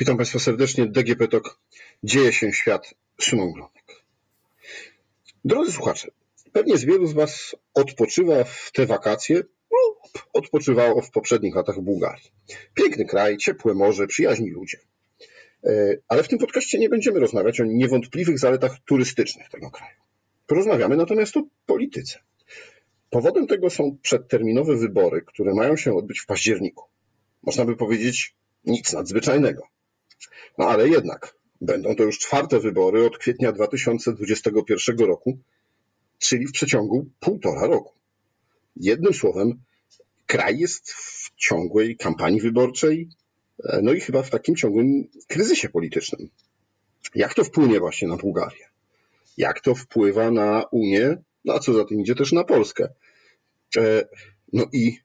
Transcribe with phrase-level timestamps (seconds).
[0.00, 0.86] Witam Państwa serdecznie.
[0.86, 1.60] DGP TOK.
[2.02, 2.94] Dzieje się świat.
[3.20, 4.04] Szymon Glonek.
[5.44, 6.08] Drodzy słuchacze,
[6.52, 11.80] pewnie z wielu z Was odpoczywa w te wakacje lub odpoczywało w poprzednich latach w
[11.80, 12.30] Bułgarii.
[12.74, 14.78] Piękny kraj, ciepłe morze, przyjaźni ludzie.
[15.64, 19.96] E, ale w tym podcaście nie będziemy rozmawiać o niewątpliwych zaletach turystycznych tego kraju.
[20.46, 22.18] Porozmawiamy natomiast o polityce.
[23.10, 26.84] Powodem tego są przedterminowe wybory, które mają się odbyć w październiku.
[27.42, 28.34] Można by powiedzieć
[28.64, 29.73] nic nadzwyczajnego.
[30.58, 35.38] No ale jednak, będą to już czwarte wybory od kwietnia 2021 roku,
[36.18, 37.92] czyli w przeciągu półtora roku.
[38.76, 39.62] Jednym słowem,
[40.26, 43.08] kraj jest w ciągłej kampanii wyborczej,
[43.64, 46.28] e, no i chyba w takim ciągłym kryzysie politycznym.
[47.14, 48.68] Jak to wpłynie właśnie na Bułgarię?
[49.36, 52.88] Jak to wpływa na Unię, no a co za tym idzie też na Polskę?
[53.76, 54.04] E,
[54.52, 54.98] no i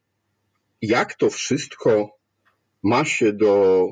[0.81, 2.17] jak to wszystko
[2.83, 3.85] ma się do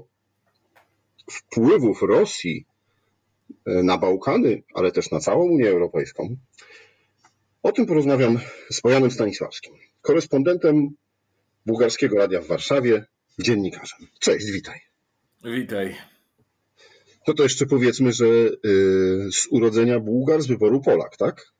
[1.31, 2.65] wpływów Rosji
[3.65, 6.35] e, na Bałkany, ale też na całą Unię Europejską,
[7.63, 8.39] o tym porozmawiam
[8.69, 10.89] z Bojanem Stanisławskim, korespondentem
[11.65, 13.05] bułgarskiego radia w Warszawie,
[13.39, 13.99] dziennikarzem.
[14.19, 14.79] Cześć, witaj.
[15.43, 15.95] Witaj.
[17.27, 18.49] No to jeszcze powiedzmy, że e,
[19.31, 21.53] z urodzenia Bułgar, z wyboru Polak, tak?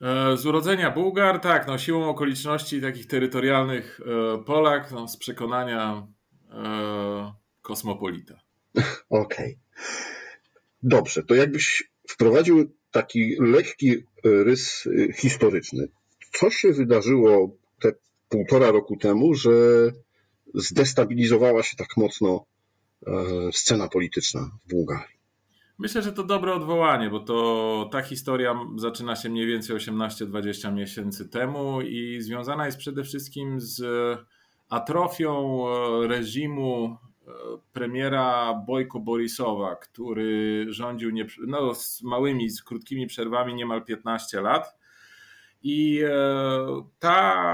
[0.00, 4.00] E, z urodzenia Bułgar, tak, no siłą okoliczności takich terytorialnych
[4.46, 6.06] Polak, no, z przekonania
[7.62, 8.40] kosmopolita.
[9.08, 9.08] Okej.
[9.10, 9.56] Okay.
[10.82, 15.88] Dobrze, to jakbyś wprowadził taki lekki rys y, historyczny.
[16.32, 17.92] Co się wydarzyło te
[18.28, 19.50] półtora roku temu, że
[20.54, 22.44] zdestabilizowała się tak mocno
[23.06, 23.12] e,
[23.52, 25.22] scena polityczna w Bułgarii?
[25.78, 31.28] Myślę, że to dobre odwołanie, bo to ta historia zaczyna się mniej więcej 18-20 miesięcy
[31.28, 33.82] temu i związana jest przede wszystkim z
[34.68, 36.96] atrofią e, reżimu
[37.72, 44.76] premiera Bojko Borisowa, który rządził nie, no, z małymi, z krótkimi przerwami niemal 15 lat.
[45.62, 46.12] I e,
[46.98, 47.46] ta,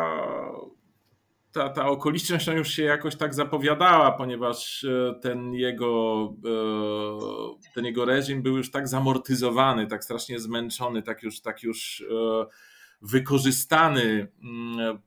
[1.52, 7.84] ta, ta okoliczność no, już się jakoś tak zapowiadała, ponieważ e, ten jego, e, ten
[7.84, 12.04] jego reżim był już tak zamortyzowany, tak strasznie zmęczony, tak już, tak już
[13.02, 14.98] wykorzystany mm,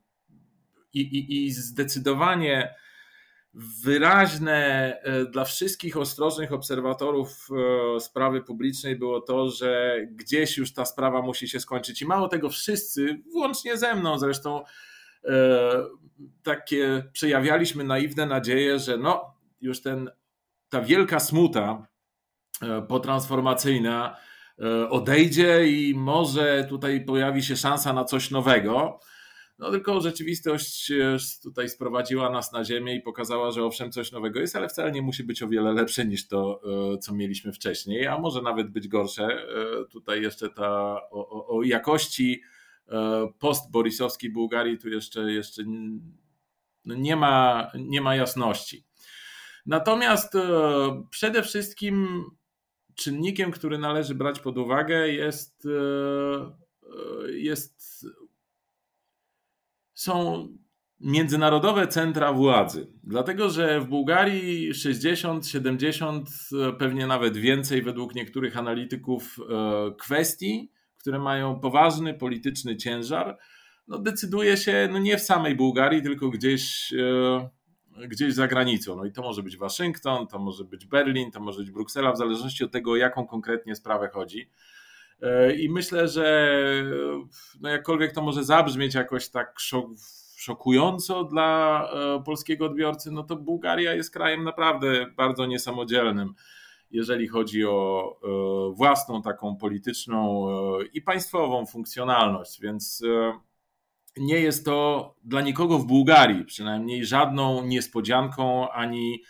[0.94, 2.74] i, i, i zdecydowanie
[3.54, 4.56] Wyraźne
[5.02, 7.48] e, dla wszystkich ostrożnych obserwatorów
[7.96, 12.02] e, sprawy publicznej było to, że gdzieś już ta sprawa musi się skończyć.
[12.02, 14.64] I mało tego, wszyscy, włącznie ze mną zresztą,
[15.24, 15.84] e,
[16.42, 20.10] takie przejawialiśmy naiwne nadzieje, że no, już ten,
[20.68, 21.86] ta wielka smuta
[22.88, 24.16] potransformacyjna
[24.90, 29.00] odejdzie i może tutaj pojawi się szansa na coś nowego.
[29.58, 34.40] No tylko rzeczywistość e, tutaj sprowadziła nas na ziemię i pokazała, że owszem, coś nowego
[34.40, 36.60] jest, ale wcale nie musi być o wiele lepsze niż to,
[36.94, 39.24] e, co mieliśmy wcześniej, a może nawet być gorsze.
[39.24, 42.42] E, tutaj jeszcze ta o, o jakości
[43.38, 45.62] post-borisowskiej Bułgarii tu jeszcze, jeszcze
[46.84, 48.84] no nie, ma, nie ma jasności.
[49.66, 50.32] Natomiast
[51.10, 52.24] przede wszystkim
[52.94, 55.68] czynnikiem, który należy brać pod uwagę jest,
[57.28, 58.06] jest
[59.94, 60.48] są
[61.00, 62.86] międzynarodowe centra władzy.
[63.04, 66.30] Dlatego, że w Bułgarii 60, 70,
[66.78, 73.38] pewnie nawet więcej według niektórych analityków e, kwestii, które mają poważny polityczny ciężar,
[73.88, 78.96] no decyduje się no nie w samej Bułgarii, tylko gdzieś, e, gdzieś za granicą.
[78.96, 82.18] No i to może być Waszyngton, to może być Berlin, to może być Bruksela, w
[82.18, 84.50] zależności od tego, o jaką konkretnie sprawę chodzi.
[85.22, 86.56] E, I myślę, że
[87.60, 89.90] no jakkolwiek to może zabrzmieć jakoś tak szok,
[90.36, 96.34] szokująco dla e, polskiego odbiorcy, no to Bułgaria jest krajem naprawdę bardzo niesamodzielnym,
[96.90, 100.46] jeżeli chodzi o e, własną taką polityczną
[100.92, 103.02] i państwową funkcjonalność, więc
[104.16, 109.22] nie jest to dla nikogo w Bułgarii przynajmniej żadną niespodzianką ani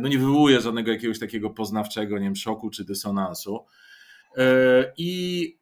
[0.00, 3.66] no nie wywołuje żadnego jakiegoś takiego poznawczego nie wiem, szoku czy dysonansu.
[4.36, 5.58] E, I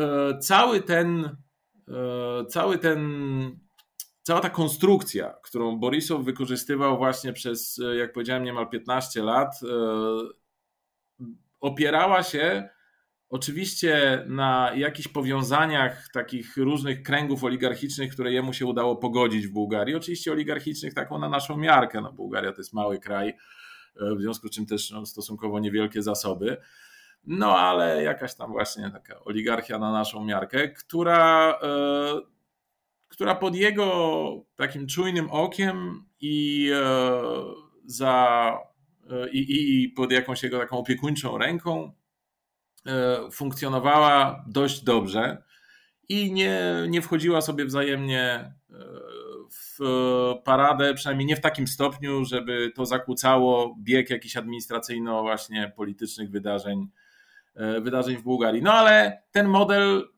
[0.00, 1.36] e, cały ten,
[1.88, 3.00] e, cały ten,
[4.22, 9.60] cała ta konstrukcja, którą Borisow wykorzystywał właśnie przez, jak powiedziałem, niemal 15 lat,
[11.60, 12.68] opierała się
[13.28, 19.94] oczywiście na jakichś powiązaniach takich różnych kręgów oligarchicznych, które jemu się udało pogodzić w Bułgarii.
[19.94, 22.00] Oczywiście oligarchicznych taką na naszą miarkę.
[22.00, 23.36] No, Bułgaria to jest mały kraj,
[23.96, 26.56] w związku z czym też no, stosunkowo niewielkie zasoby.
[27.26, 32.20] No ale jakaś tam właśnie taka oligarchia na naszą miarkę, która, e,
[33.08, 37.22] która pod jego takim czujnym okiem i e,
[37.86, 38.58] za
[39.32, 41.92] i, i pod jakąś jego taką opiekuńczą ręką
[43.32, 45.42] funkcjonowała dość dobrze
[46.08, 48.52] i nie, nie wchodziła sobie wzajemnie
[49.50, 49.78] w
[50.44, 56.88] paradę, przynajmniej nie w takim stopniu, żeby to zakłócało bieg jakichś administracyjno właśnie politycznych wydarzeń,
[57.80, 58.62] wydarzeń w Bułgarii.
[58.62, 60.08] No ale ten model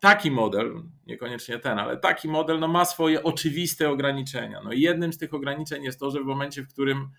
[0.00, 4.60] taki model, niekoniecznie ten, ale taki model no, ma swoje oczywiste ograniczenia.
[4.64, 7.10] No, jednym z tych ograniczeń jest to, że w momencie, w którym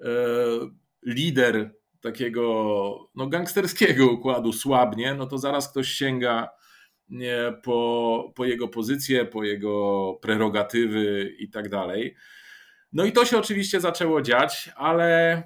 [0.00, 0.06] e,
[1.06, 6.48] lider takiego no, gangsterskiego układu słabnie, no to zaraz ktoś sięga
[7.08, 12.16] nie, po, po jego pozycję, po jego prerogatywy i tak dalej.
[12.92, 15.42] No i to się oczywiście zaczęło dziać, ale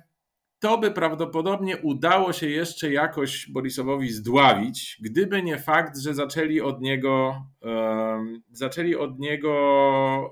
[0.60, 6.80] to by prawdopodobnie udało się jeszcze jakoś Borisowowi zdławić, gdyby nie fakt, że zaczęli od
[6.80, 7.42] niego,
[8.52, 9.50] zaczęli od niego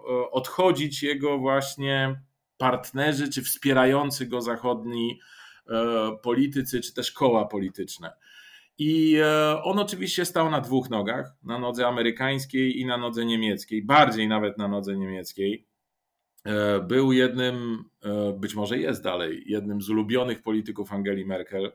[0.09, 2.21] e, odchodzić jego właśnie
[2.59, 5.21] partnerzy czy wspierający go zachodni
[5.69, 8.13] e, politycy, czy też koła polityczne.
[8.79, 13.85] I e, on oczywiście stał na dwóch nogach, na nodze amerykańskiej i na nodze niemieckiej,
[13.85, 15.66] bardziej nawet na nodze niemieckiej.
[16.47, 21.73] E, był jednym, e, być może jest dalej, jednym z ulubionych polityków Angeli Merkel.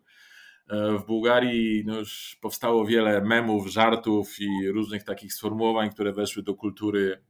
[0.70, 6.44] E, w Bułgarii no już powstało wiele memów, żartów i różnych takich sformułowań, które weszły
[6.44, 7.22] do kultury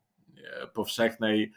[0.74, 1.52] powszechnej,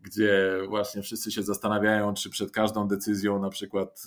[0.00, 4.06] gdzie właśnie wszyscy się zastanawiają, czy przed każdą decyzją, na przykład,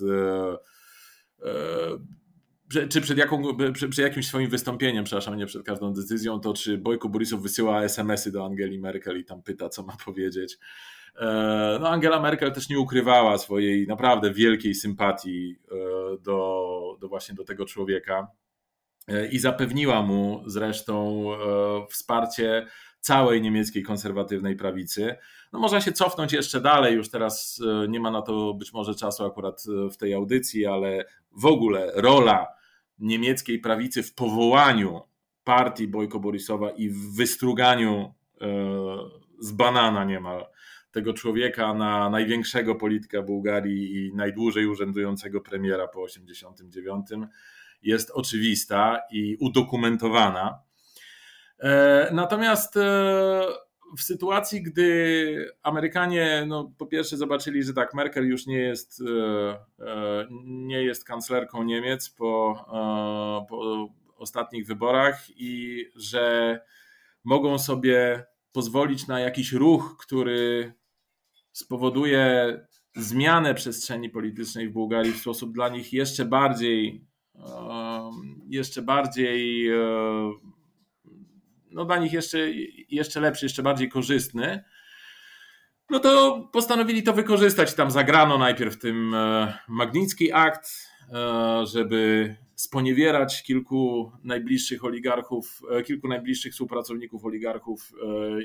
[2.90, 3.42] czy przed, jaką,
[3.74, 8.32] przed jakimś swoim wystąpieniem, przepraszam, nie przed każdą decyzją, to czy Bojko Borisow wysyła SMS-y
[8.32, 10.58] do Angeli Merkel i tam pyta, co ma powiedzieć.
[11.16, 15.76] E, no Angela Merkel też nie ukrywała swojej naprawdę wielkiej sympatii e,
[16.18, 18.28] do, do właśnie do tego człowieka
[19.08, 21.26] e, i zapewniła mu zresztą
[21.90, 22.68] wsparcie
[23.00, 25.16] całej niemieckiej konserwatywnej prawicy.
[25.54, 29.26] No można się cofnąć jeszcze dalej, już teraz nie ma na to być może czasu
[29.26, 32.48] akurat w tej audycji, ale w ogóle rola
[33.00, 35.02] niemieckiej prawicy w powołaniu
[35.44, 38.14] partii Bojko Borisowa i w wystruganiu
[39.40, 40.46] z banana niemal
[40.94, 47.08] tego człowieka na największego polityka Bułgarii i najdłużej urzędującego premiera po 89
[47.82, 50.60] jest oczywista i udokumentowana.
[51.60, 52.82] E, natomiast e,
[53.98, 60.28] w sytuacji, gdy Amerykanie no, po pierwsze zobaczyli, że tak, Merkel już nie jest, e,
[60.44, 62.66] nie jest kanclerką Niemiec po,
[63.50, 63.88] po
[64.18, 66.60] ostatnich wyborach i że
[67.24, 70.74] mogą sobie pozwolić na jakiś ruch, który
[71.54, 72.60] spowoduje
[72.96, 77.06] zmianę przestrzeni politycznej w Bułgarii w sposób dla nich jeszcze bardziej,
[78.50, 79.74] jeszcze bardziej, e,
[81.72, 82.38] no dla nich jeszcze,
[82.90, 84.64] jeszcze lepszy, jeszcze bardziej korzystny,
[85.90, 87.74] no to postanowili to wykorzystać.
[87.74, 90.70] Tam zagrano najpierw tym e, Magnicki Akt,
[91.14, 97.92] e, żeby sponiewierać kilku najbliższych oligarchów, kilku najbliższych współpracowników oligarchów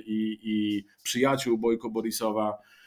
[0.06, 2.77] i, i przyjaciół Bojko Borisowa e,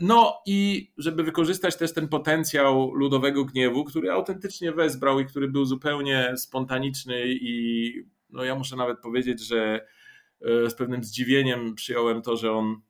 [0.00, 5.64] no i żeby wykorzystać też ten potencjał ludowego gniewu, który autentycznie wezbrał i który był
[5.64, 7.92] zupełnie spontaniczny i
[8.30, 9.86] no ja muszę nawet powiedzieć, że
[10.40, 12.80] e, z pewnym zdziwieniem przyjąłem to, że on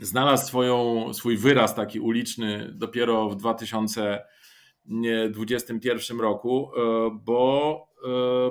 [0.00, 6.80] znalazł swoją, swój wyraz taki uliczny dopiero w 2021 roku, e,
[7.24, 7.86] bo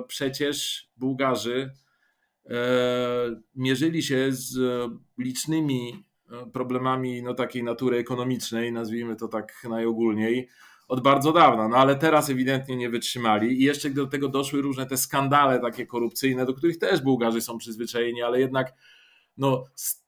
[0.08, 1.70] przecież Bułgarzy
[3.54, 4.58] mierzyli się z
[5.18, 6.05] licznymi
[6.52, 10.48] problemami no, takiej natury ekonomicznej, nazwijmy to tak najogólniej,
[10.88, 14.86] od bardzo dawna, no ale teraz ewidentnie nie wytrzymali i jeszcze do tego doszły różne
[14.86, 18.72] te skandale takie korupcyjne, do których też Bułgarzy są przyzwyczajeni, ale jednak
[19.36, 20.06] no, z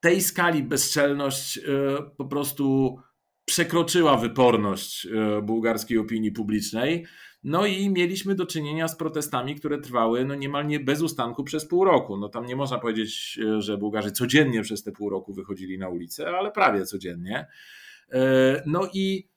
[0.00, 1.62] tej skali bezczelność y,
[2.16, 2.96] po prostu
[3.44, 7.06] przekroczyła wyporność y, bułgarskiej opinii publicznej.
[7.44, 11.66] No i mieliśmy do czynienia z protestami, które trwały no niemal nie bez ustanku przez
[11.66, 12.16] pół roku.
[12.16, 15.88] No tam nie można powiedzieć, e, że Bułgarzy codziennie przez te pół roku wychodzili na
[15.88, 17.46] ulicę, ale prawie codziennie.
[18.12, 19.28] E, no i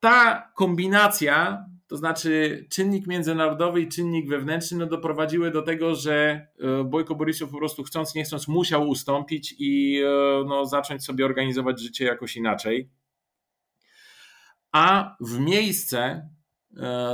[0.00, 6.84] ta kombinacja, to znaczy czynnik międzynarodowy i czynnik wewnętrzny, no doprowadziły do tego, że e,
[6.84, 10.02] Bojko Borysow po prostu chcąc nie chcąc musiał ustąpić i
[10.46, 12.90] no, zacząć sobie organizować życie jakoś inaczej.
[14.72, 16.28] A w miejsce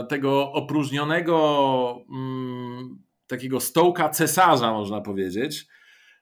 [0.08, 5.66] tego opróżnionego mm, takiego stołka cesarza, można powiedzieć,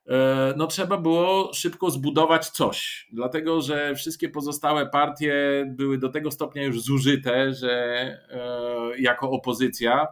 [0.06, 6.30] e, no trzeba było szybko zbudować coś, dlatego że wszystkie pozostałe partie były do tego
[6.30, 10.06] stopnia już zużyte, że e, jako opozycja,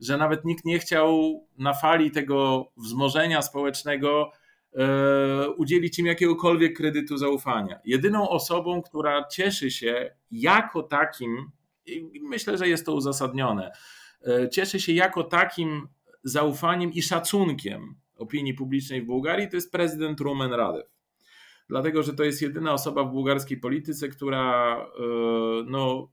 [0.00, 4.32] że nawet nikt nie chciał na fali tego wzmożenia społecznego
[5.56, 7.80] udzielić im jakiegokolwiek kredytu zaufania.
[7.84, 11.50] Jedyną osobą, która cieszy się jako takim,
[11.90, 13.72] i myślę, że jest to uzasadnione,
[14.52, 15.88] cieszy się jako takim
[16.24, 20.86] zaufaniem i szacunkiem opinii publicznej w Bułgarii, to jest prezydent Rumen Radew.
[21.68, 25.02] Dlatego, że to jest jedyna osoba w bułgarskiej polityce, która, e,
[25.66, 26.12] no,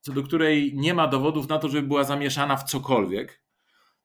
[0.00, 3.42] co do której nie ma dowodów na to, żeby była zamieszana w cokolwiek.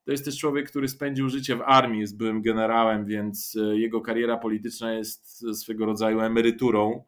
[0.04, 4.02] To jest też człowiek, który spędził życie w armii, jest byłym generałem, więc e, jego
[4.02, 7.04] kariera polityczna jest swego rodzaju emeryturą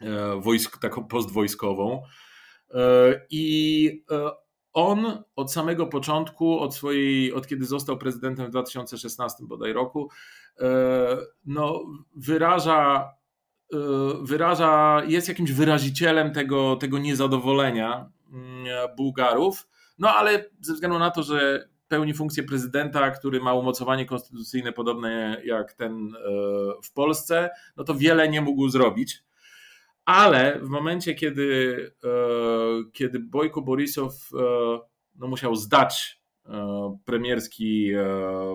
[0.00, 2.02] e, wojsk, taką postwojskową.
[3.30, 4.04] I
[4.78, 10.10] on od samego początku, od swojej, od kiedy został prezydentem w 2016 bodaj roku,
[10.60, 10.66] e,
[11.46, 11.80] no,
[12.16, 13.10] wyraża,
[13.72, 13.76] e,
[14.22, 21.22] wyraża, jest jakimś wyrazicielem tego, tego niezadowolenia mm, Bułgarów, no ale ze względu na to,
[21.22, 26.20] że pełni funkcję prezydenta, który ma umocowanie konstytucyjne podobne jak ten e,
[26.82, 29.27] w Polsce, no to wiele nie mógł zrobić
[30.08, 32.08] ale w momencie, kiedy, e,
[32.92, 34.38] kiedy Bojko Borisow e,
[35.16, 37.92] no, musiał zdać e, premierski,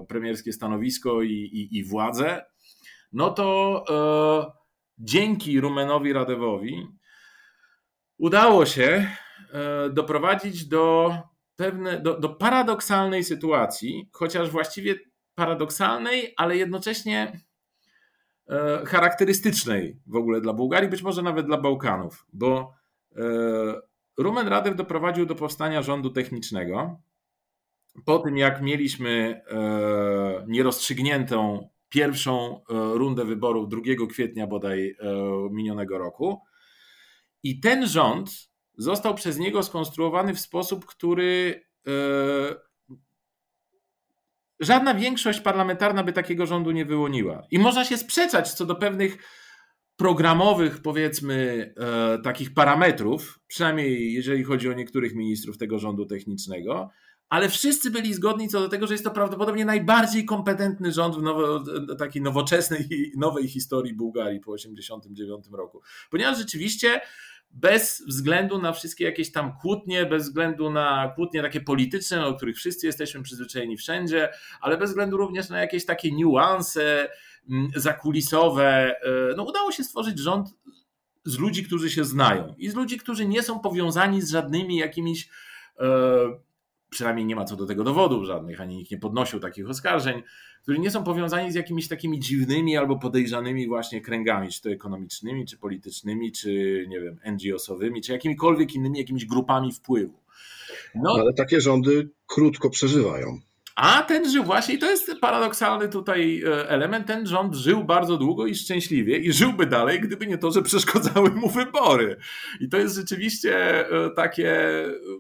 [0.08, 2.46] premierskie stanowisko i, i, i władzę,
[3.12, 3.86] no to
[4.98, 6.88] dzięki Rumenowi Radewowi
[8.18, 9.08] udało się
[9.92, 11.18] doprowadzić do,
[11.56, 14.96] pewne, do, do paradoksalnej sytuacji, chociaż właściwie
[15.36, 17.40] paradoksalnej, ale jednocześnie
[18.86, 22.74] charakterystycznej w ogóle dla Bułgarii, być może nawet dla Bałkanów, bo
[23.16, 23.22] e,
[24.18, 27.02] Rumen Radew doprowadził do powstania rządu technicznego.
[28.06, 34.96] Po tym, jak mieliśmy e, nierozstrzygniętą pierwszą rundę wyborów 2 kwietnia bodaj
[35.52, 36.42] minionego roku,
[37.44, 38.30] i ten rząd
[38.78, 41.64] został przez niego skonstruowany w sposób, który
[44.60, 47.44] żadna większość parlamentarna by takiego rządu nie wyłoniła.
[47.52, 49.18] I można się sprzeczać co do pewnych
[49.96, 56.90] programowych, powiedzmy, e, takich parametrów, przynajmniej jeżeli chodzi o niektórych ministrów tego rządu technicznego,
[57.30, 61.22] ale wszyscy byli zgodni co do tego, że jest to prawdopodobnie najbardziej kompetentny rząd w
[61.22, 61.64] nowo,
[61.98, 65.82] takiej nowoczesnej, nowej historii Bułgarii po 1989 roku.
[66.12, 67.02] Ponieważ rzeczywiście
[67.54, 72.56] bez względu na wszystkie jakieś tam kłótnie, bez względu na kłótnie takie polityczne, do których
[72.56, 74.30] wszyscy jesteśmy przyzwyczajeni wszędzie,
[74.62, 77.10] ale bez względu również na jakieś takie niuanse
[77.50, 80.50] mm, zakulisowe, e, no udało się stworzyć rząd
[81.26, 85.30] z ludzi, którzy się znają i z ludzi, którzy nie są powiązani z żadnymi jakimiś
[85.80, 85.86] e,
[86.94, 90.24] przynajmniej nie ma co do tego dowodów żadnych, ani nikt nie podnosił takich oskarżeń,
[90.62, 95.46] którzy nie są powiązani z jakimiś takimi dziwnymi albo podejrzanymi właśnie kręgami, czy to ekonomicznymi,
[95.46, 100.20] czy politycznymi, czy nie wiem, NGO-sowymi, czy jakimikolwiek innymi jakimiś grupami wpływu.
[100.96, 103.40] No, Ale takie rządy krótko przeżywają.
[103.76, 108.18] A ten żył właśnie, i to jest paradoksalny tutaj e, element, ten rząd żył bardzo
[108.18, 112.18] długo i szczęśliwie i żyłby dalej, gdyby nie to, że przeszkodzały mu wybory.
[112.60, 114.66] I to jest rzeczywiście e, takie,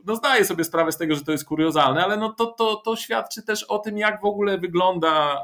[0.05, 2.95] no zdaję sobie sprawę z tego, że to jest kuriozalne, ale no to, to, to
[2.95, 5.37] świadczy też o tym, jak w ogóle wygląda e,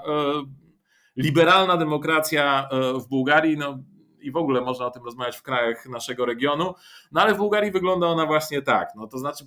[1.17, 3.57] liberalna demokracja w Bułgarii.
[3.57, 3.79] No,
[4.21, 6.73] i w ogóle można o tym rozmawiać w krajach naszego regionu,
[7.11, 8.89] no ale w Bułgarii wygląda ona właśnie tak.
[8.95, 9.45] No, to znaczy,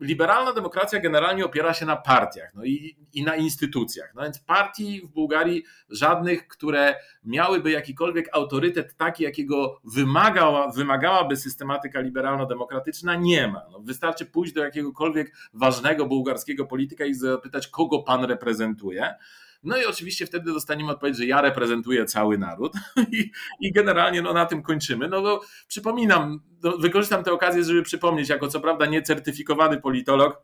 [0.00, 4.12] liberalna demokracja generalnie opiera się na partiach no i, i na instytucjach.
[4.14, 12.00] No więc partii w Bułgarii żadnych, które miałyby jakikolwiek autorytet taki, jakiego wymagała, wymagałaby systematyka
[12.00, 13.62] liberalno-demokratyczna, nie ma.
[13.72, 19.14] No wystarczy pójść do jakiegokolwiek ważnego bułgarskiego polityka i zapytać, kogo pan reprezentuje.
[19.64, 22.72] No i oczywiście wtedy dostaniemy odpowiedź, że ja reprezentuję cały naród
[23.12, 23.30] i,
[23.60, 25.08] i generalnie no, na tym kończymy.
[25.08, 30.42] No bo przypominam, no, wykorzystam tę okazję, żeby przypomnieć, jako co prawda niecertyfikowany politolog,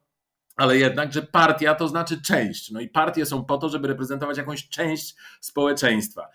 [0.56, 2.70] ale jednak, że partia to znaczy część.
[2.70, 6.28] No i partie są po to, żeby reprezentować jakąś część społeczeństwa.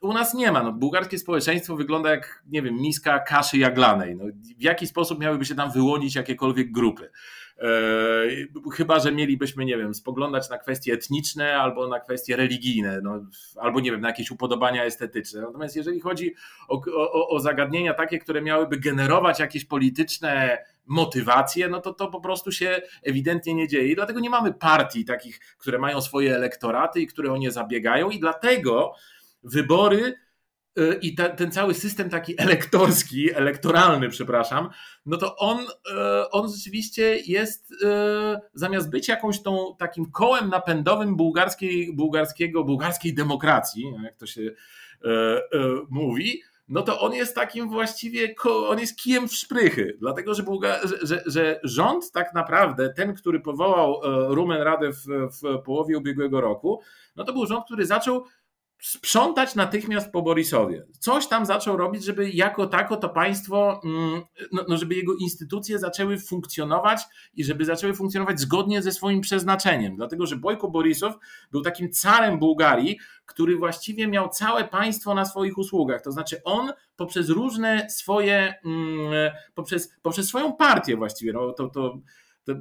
[0.00, 0.62] U nas nie ma.
[0.62, 4.16] No, bułgarskie społeczeństwo wygląda jak, nie wiem, miska kaszy jaglanej.
[4.16, 4.24] No,
[4.58, 7.10] w jaki sposób miałyby się tam wyłonić jakiekolwiek grupy?
[7.60, 13.24] E, chyba, że mielibyśmy, nie wiem, spoglądać na kwestie etniczne albo na kwestie religijne, no,
[13.56, 15.40] albo nie wiem, na jakieś upodobania estetyczne.
[15.40, 16.34] Natomiast jeżeli chodzi
[16.68, 22.20] o, o, o zagadnienia takie, które miałyby generować jakieś polityczne motywacje, no to to po
[22.20, 23.92] prostu się ewidentnie nie dzieje.
[23.92, 28.10] I dlatego nie mamy partii takich, które mają swoje elektoraty i które o nie zabiegają,
[28.10, 28.94] i dlatego
[29.42, 30.14] wybory
[31.02, 34.68] i ta, ten cały system taki elektorski, elektoralny, przepraszam,
[35.06, 37.76] no to on, y, on rzeczywiście jest, y,
[38.54, 44.50] zamiast być jakąś tą takim kołem napędowym bułgarskiej, bułgarskiego, bułgarskiej demokracji, jak to się
[45.90, 48.34] mówi, no to on jest takim właściwie,
[48.68, 53.40] on jest kijem w szprychy, dlatego że, Bułga, że, że rząd tak naprawdę, ten, który
[53.40, 54.00] powołał
[54.34, 55.04] Rumen Radę w,
[55.42, 56.80] w połowie ubiegłego roku,
[57.16, 58.24] no to był rząd, który zaczął
[58.80, 60.86] sprzątać natychmiast po Borisowie.
[60.98, 64.22] Coś tam zaczął robić, żeby jako tako to państwo, mm,
[64.52, 67.00] no, no, żeby jego instytucje zaczęły funkcjonować
[67.34, 69.96] i żeby zaczęły funkcjonować zgodnie ze swoim przeznaczeniem.
[69.96, 71.14] Dlatego, że Bojko Borisow
[71.52, 76.02] był takim carem Bułgarii, który właściwie miał całe państwo na swoich usługach.
[76.02, 81.98] To znaczy on poprzez różne swoje, mm, poprzez, poprzez swoją partię właściwie, no, to, to,
[82.44, 82.54] to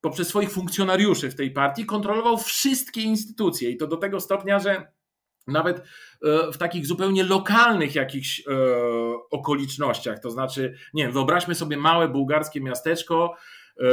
[0.00, 4.92] poprzez swoich funkcjonariuszy w tej partii kontrolował wszystkie instytucje i to do tego stopnia, że
[5.46, 8.52] nawet e, w takich zupełnie lokalnych jakichś e,
[9.30, 10.18] okolicznościach.
[10.20, 13.34] To znaczy, nie wiem, wyobraźmy sobie małe bułgarskie miasteczko,
[13.80, 13.84] e,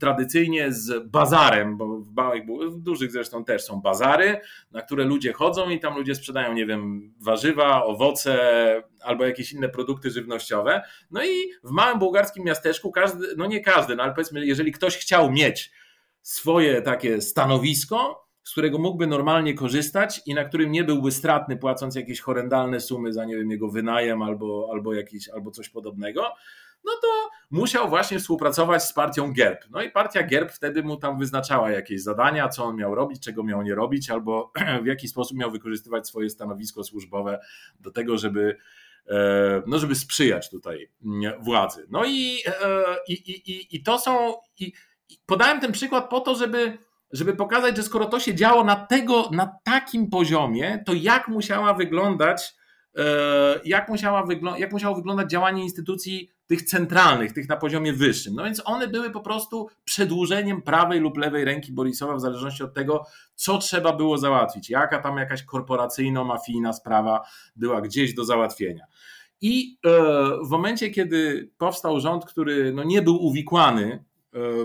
[0.00, 5.32] tradycyjnie z bazarem, bo w małych, w dużych zresztą też są bazary, na które ludzie
[5.32, 8.38] chodzą i tam ludzie sprzedają, nie wiem, warzywa, owoce
[9.02, 10.82] albo jakieś inne produkty żywnościowe.
[11.10, 14.96] No i w małym bułgarskim miasteczku każdy, no nie każdy, no ale powiedzmy, jeżeli ktoś
[14.96, 15.70] chciał mieć
[16.22, 21.94] swoje takie stanowisko, z którego mógłby normalnie korzystać i na którym nie byłby stratny, płacąc
[21.94, 26.22] jakieś horrendalne sumy za, nie wiem, jego wynajem albo, albo, jakiś, albo coś podobnego,
[26.84, 27.08] no to
[27.50, 29.64] musiał właśnie współpracować z partią GERB.
[29.70, 33.42] No i partia GERB wtedy mu tam wyznaczała jakieś zadania, co on miał robić, czego
[33.42, 34.52] miał nie robić, albo
[34.84, 37.38] w jaki sposób miał wykorzystywać swoje stanowisko służbowe
[37.80, 38.56] do tego, żeby
[39.08, 40.90] e, no żeby sprzyjać tutaj
[41.40, 41.86] władzy.
[41.90, 44.34] No i, e, i, i, i to są.
[44.58, 44.72] I
[45.26, 46.78] podałem ten przykład po to, żeby
[47.12, 51.74] żeby pokazać, że skoro to się działo na, tego, na takim poziomie, to jak musiała
[51.74, 52.54] wyglądać,
[52.98, 53.04] e,
[53.64, 58.34] jak, musiała wygl- jak musiało wyglądać działanie instytucji tych centralnych, tych na poziomie wyższym.
[58.34, 62.74] No więc one były po prostu przedłużeniem prawej lub lewej ręki Borisowa w zależności od
[62.74, 67.20] tego, co trzeba było załatwić, jaka tam jakaś korporacyjno-mafijna sprawa
[67.56, 68.84] była gdzieś do załatwienia.
[69.40, 69.90] I e,
[70.46, 74.04] w momencie, kiedy powstał rząd, który no nie był uwikłany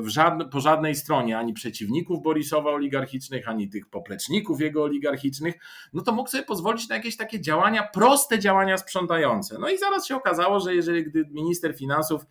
[0.03, 5.55] żadne, po żadnej stronie ani przeciwników Borisowa oligarchicznych, ani tych popleczników jego oligarchicznych,
[5.94, 9.59] no to mógł sobie pozwolić na jakieś takie działania, proste działania sprzątające.
[9.59, 12.25] No i zaraz się okazało, że jeżeli gdy minister finansów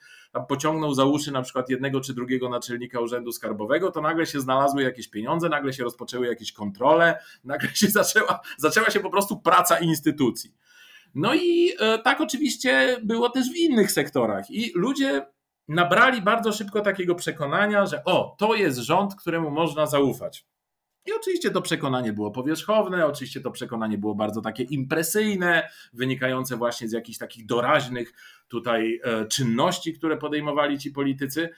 [0.49, 4.83] pociągnął za uszy na przykład jednego czy drugiego naczelnika urzędu skarbowego, to nagle się znalazły
[4.83, 9.79] jakieś pieniądze, nagle się rozpoczęły jakieś kontrole, nagle się zaczęła, zaczęła się po prostu praca
[9.79, 10.55] instytucji.
[11.15, 15.27] No i e, tak oczywiście było też w innych sektorach i ludzie
[15.69, 20.47] nabrali bardzo szybko takiego przekonania, że o, to jest rząd, któremu można zaufać.
[21.07, 26.89] I oczywiście to przekonanie było powierzchowne, oczywiście to przekonanie było bardzo takie impresyjne, wynikające właśnie
[26.89, 28.13] z jakichś takich doraźnych
[28.49, 31.51] tutaj e, czynności, które podejmowali ci politycy,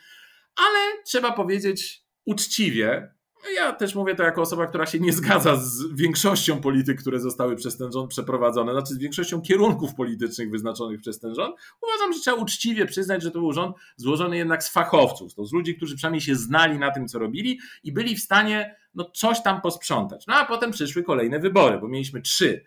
[0.57, 3.14] ale trzeba powiedzieć uczciwie,
[3.55, 7.57] ja też mówię to jako osoba, która się nie zgadza z większością polityk, które zostały
[7.57, 11.57] przez ten rząd przeprowadzone, znaczy z większością kierunków politycznych wyznaczonych przez ten rząd.
[11.83, 15.53] Uważam, że trzeba uczciwie przyznać, że to był rząd złożony jednak z fachowców, to z
[15.53, 19.42] ludzi, którzy przynajmniej się znali na tym, co robili i byli w stanie no, coś
[19.42, 20.27] tam posprzątać.
[20.27, 22.64] No a potem przyszły kolejne wybory, bo mieliśmy trzy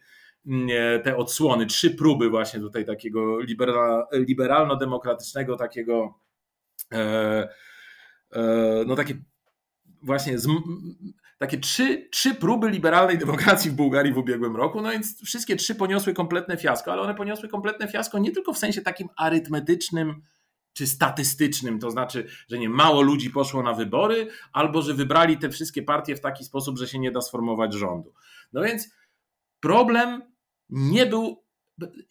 [0.48, 0.70] mm,
[1.04, 3.40] te odsłony, trzy próby właśnie tutaj takiego
[4.14, 6.20] liberalno-demokratycznego takiego
[6.94, 7.50] e,
[8.32, 9.29] e, no takie
[10.02, 10.48] właśnie z,
[11.38, 15.76] takie trzy, trzy próby liberalnej demokracji w Bułgarii w ubiegłym roku, no więc wszystkie trzy
[15.76, 20.22] poniosły kompletne fiasko, ale one poniosły kompletne fiasko nie tylko w sensie takim arytmetycznym
[20.74, 25.50] czy statystycznym, to znaczy, że nie mało ludzi poszło na wybory, albo że wybrali te
[25.50, 28.14] wszystkie partie w taki sposób, że się nie da sformować rządu.
[28.54, 28.90] No więc
[29.60, 30.22] problem
[30.70, 31.44] nie był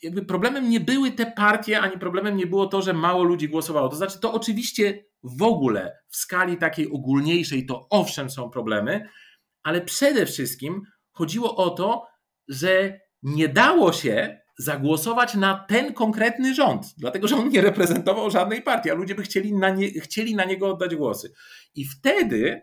[0.02, 3.88] jakby problemem nie były te partie, ani problemem nie było to, że mało ludzi głosowało.
[3.88, 9.08] To znaczy, to oczywiście w ogóle w skali takiej ogólniejszej to owszem są problemy,
[9.62, 12.06] ale przede wszystkim chodziło o to,
[12.48, 18.62] że nie dało się zagłosować na ten konkretny rząd, dlatego że on nie reprezentował żadnej
[18.62, 21.32] partii, a ludzie by chcieli na, nie, chcieli na niego oddać głosy.
[21.74, 22.62] I wtedy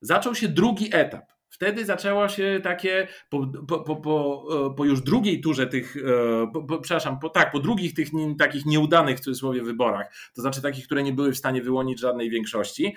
[0.00, 1.35] zaczął się drugi etap.
[1.48, 7.52] Wtedy zaczęło się takie, po, po, po, po już drugiej turze tych, e, przepraszam, tak,
[7.52, 11.38] po drugich tych takich nieudanych w cudzysłowie wyborach, to znaczy takich, które nie były w
[11.38, 12.96] stanie wyłonić żadnej większości,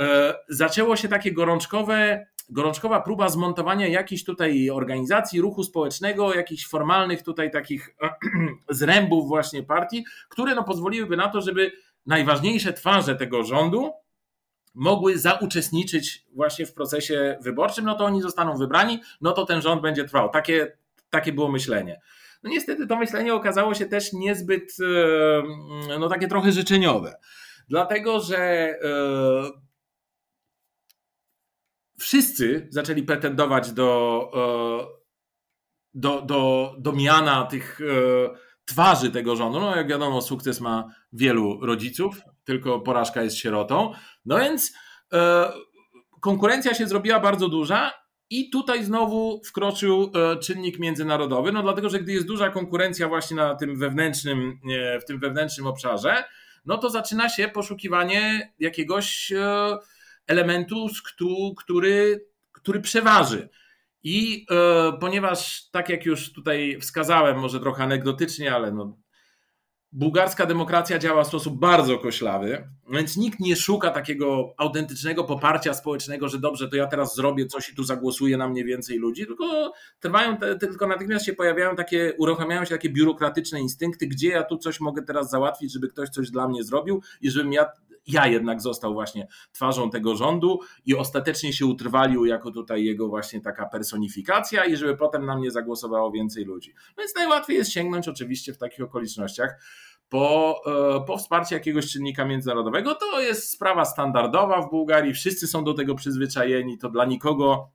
[0.00, 7.22] e, zaczęło się takie gorączkowe, gorączkowa próba zmontowania jakiejś tutaj organizacji, ruchu społecznego, jakichś formalnych
[7.22, 7.96] tutaj takich
[8.68, 11.72] zrębów właśnie partii, które no pozwoliłyby na to, żeby
[12.06, 13.92] najważniejsze twarze tego rządu
[14.74, 19.82] mogły zauczestniczyć właśnie w procesie wyborczym, no to oni zostaną wybrani, no to ten rząd
[19.82, 20.28] będzie trwał.
[20.28, 20.76] Takie,
[21.10, 22.00] takie było myślenie.
[22.42, 27.14] No niestety to myślenie okazało się też niezbyt, e, no takie trochę życzeniowe.
[27.68, 28.76] Dlatego, że e,
[31.98, 35.00] wszyscy zaczęli pretendować do, e,
[35.94, 37.80] do, do, do miana tych
[38.64, 39.60] twarzy tego rządu.
[39.60, 43.92] No jak wiadomo, sukces ma wielu rodziców, tylko porażka jest sierotą.
[44.24, 44.72] No więc
[45.12, 45.52] e,
[46.20, 47.92] konkurencja się zrobiła bardzo duża
[48.30, 53.54] I tutaj znowu wkroczył czynnik międzynarodowy, no dlatego, że gdy jest duża konkurencja właśnie na
[53.54, 54.60] tym wewnętrznym,
[55.02, 56.24] w tym wewnętrznym obszarze,
[56.64, 59.32] no to zaczyna się poszukiwanie jakiegoś
[60.26, 60.88] elementu,
[61.56, 63.48] który, który przeważy.
[64.02, 68.98] I e, ponieważ, tak jak już tutaj wskazałem, może trochę anegdotycznie, ale no,
[69.92, 76.28] bułgarska demokracja działa w sposób bardzo koślawy, więc nikt nie szuka takiego autentycznego poparcia społecznego,
[76.28, 79.72] że dobrze, to ja teraz zrobię coś i tu zagłosuje na mnie więcej ludzi, tylko
[80.00, 84.58] trwają, te, tylko natychmiast się pojawiają takie, uruchamiają się takie biurokratyczne instynkty, gdzie ja tu
[84.58, 87.66] coś mogę teraz załatwić, żeby ktoś coś dla mnie zrobił i żebym ja
[88.06, 93.40] ja jednak został właśnie twarzą tego rządu i ostatecznie się utrwalił jako tutaj jego właśnie
[93.40, 96.74] taka personifikacja i żeby potem na mnie zagłosowało więcej ludzi.
[96.96, 99.60] No więc najłatwiej jest sięgnąć oczywiście w takich okolicznościach
[100.10, 100.60] po,
[100.96, 102.94] e, po wsparcie jakiegoś czynnika międzynarodowego.
[102.94, 107.70] To jest sprawa standardowa w Bułgarii, wszyscy są do tego przyzwyczajeni, to dla nikogo,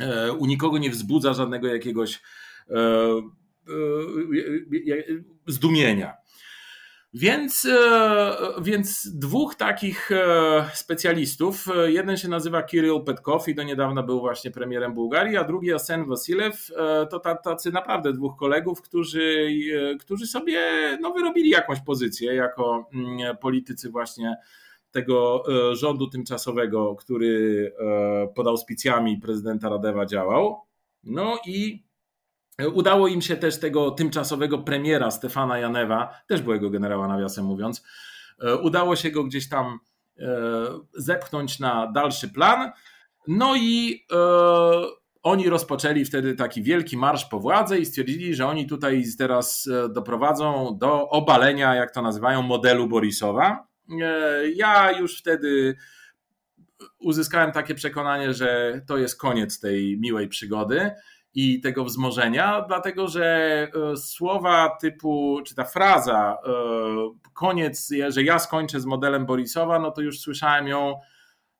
[0.00, 2.22] e, u nikogo nie wzbudza żadnego jakiegoś
[2.70, 2.76] e,
[5.46, 6.21] zdumienia.
[7.14, 13.62] Więc, e, więc dwóch takich e, specjalistów, e, jeden się nazywa Kirill Petkow i do
[13.62, 16.70] niedawna był właśnie premierem Bułgarii, a drugi Asen Wasilew,
[17.10, 19.48] to tacy naprawdę dwóch kolegów, którzy,
[20.00, 20.60] którzy sobie
[21.00, 24.36] no, wyrobili jakąś pozycję jako mm, politycy właśnie
[24.90, 27.72] tego rządu tymczasowego, który
[28.34, 30.60] pod auspicjami prezydenta Radewa działał.
[31.04, 31.84] No i
[32.72, 37.82] Udało im się też tego tymczasowego premiera Stefana Janewa, też byłego generała nawiasem mówiąc,
[38.42, 39.78] e, udało się go gdzieś tam
[40.18, 40.28] e,
[40.94, 42.70] zepchnąć na dalszy plan.
[43.28, 44.16] No i e,
[45.22, 50.76] oni rozpoczęli wtedy taki wielki marsz po władzę i stwierdzili, że oni tutaj teraz doprowadzą
[50.80, 53.66] do obalenia, jak to nazywają, modelu Borisowa.
[54.54, 55.76] Ja już wtedy
[56.98, 60.90] uzyskałem takie przekonanie, że to jest koniec tej miłej przygody
[61.34, 63.26] i tego wzmożenia, dlatego że
[63.92, 66.52] e, słowa typu, czy ta fraza e,
[67.32, 70.94] koniec, że ja skończę z modelem Borisowa, no to już słyszałem ją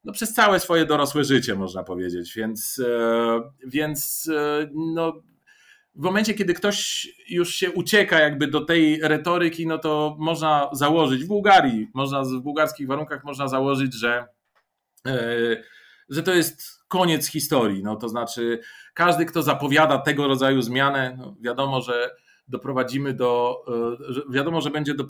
[0.04, 2.34] no, przez całe swoje dorosłe życie, można powiedzieć.
[2.34, 4.30] Więc, e, więc
[4.74, 5.12] no,
[5.94, 11.24] w momencie, kiedy ktoś już się ucieka jakby do tej retoryki, no to można założyć
[11.24, 14.26] w Bułgarii, można w bułgarskich warunkach można założyć, że,
[16.12, 17.82] że to jest koniec historii.
[17.82, 18.60] No, to znaczy,
[18.94, 22.10] każdy, kto zapowiada tego rodzaju zmianę, no, wiadomo, że
[22.48, 23.64] doprowadzimy do,
[24.28, 25.04] e, wiadomo, że będzie, do,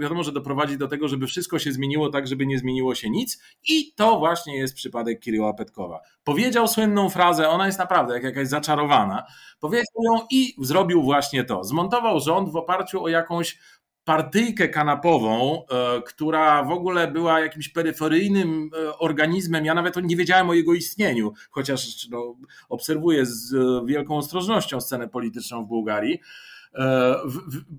[0.00, 3.42] wiadomo, że doprowadzi do tego, żeby wszystko się zmieniło tak, żeby nie zmieniło się nic
[3.68, 6.00] i to właśnie jest przypadek Kiryła Petkowa.
[6.24, 9.22] Powiedział słynną frazę, ona jest naprawdę jak jakaś zaczarowana,
[9.60, 11.64] powiedział ją i zrobił właśnie to.
[11.64, 13.58] Zmontował rząd w oparciu o jakąś
[14.04, 19.64] partyjkę kanapową, e, która w ogóle była jakimś peryferyjnym e, organizmem.
[19.64, 22.36] Ja nawet nie wiedziałem o jego istnieniu, chociaż no,
[22.68, 26.20] obserwuję z e, wielką ostrożnością scenę polityczną w Bułgarii,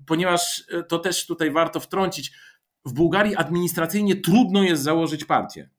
[0.06, 2.32] ponieważ to też tutaj warto wtrącić.
[2.84, 5.70] W Bułgarii administracyjnie trudno jest założyć partię.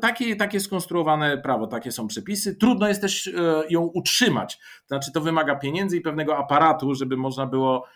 [0.00, 2.56] Takie, takie skonstruowane prawo, takie są przepisy.
[2.56, 3.30] Trudno jest też
[3.70, 4.58] ją utrzymać.
[4.86, 7.86] Znaczy, to wymaga pieniędzy i pewnego aparatu, żeby można było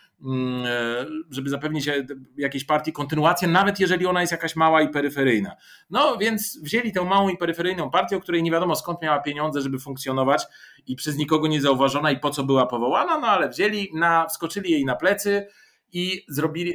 [1.30, 5.56] żeby zapewnić e, jakiejś partii kontynuację, nawet jeżeli ona jest jakaś mała i peryferyjna.
[5.90, 9.60] No więc wzięli tę małą i peryferyjną partię, o której nie wiadomo skąd miała pieniądze,
[9.60, 10.46] żeby funkcjonować
[10.86, 14.70] i przez nikogo nie zauważona i po co była powołana, no ale wzięli, na, wskoczyli
[14.70, 15.46] jej na plecy
[15.92, 16.74] i zrobili,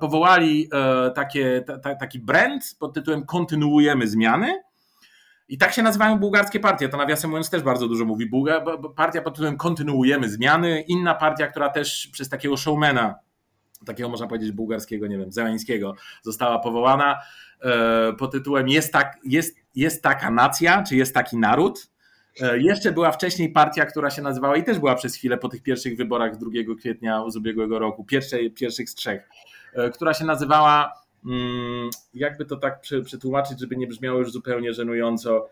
[0.00, 1.64] powołali e, takie,
[2.00, 4.62] taki brand pod tytułem Kontynuujemy zmiany
[5.48, 6.88] i tak się nazywają bułgarskie partie.
[6.88, 8.26] To nawiasem mówiąc też bardzo dużo mówi.
[8.26, 8.64] Bułga,
[8.96, 10.80] partia pod tytułem Kontynuujemy zmiany.
[10.80, 13.14] Inna partia, która też przez takiego showmana,
[13.86, 17.18] takiego można powiedzieć bułgarskiego, nie wiem, zeleńskiego, została powołana
[17.60, 21.90] e, pod tytułem jest, tak, jest, jest taka nacja, czy jest taki naród.
[22.40, 25.62] E, jeszcze była wcześniej partia, która się nazywała i też była przez chwilę po tych
[25.62, 29.28] pierwszych wyborach 2 kwietnia z ubiegłego roku, pierwszej, pierwszych z trzech,
[29.74, 31.05] e, która się nazywała
[32.14, 35.48] jakby to tak przetłumaczyć, żeby nie brzmiało już zupełnie żenująco.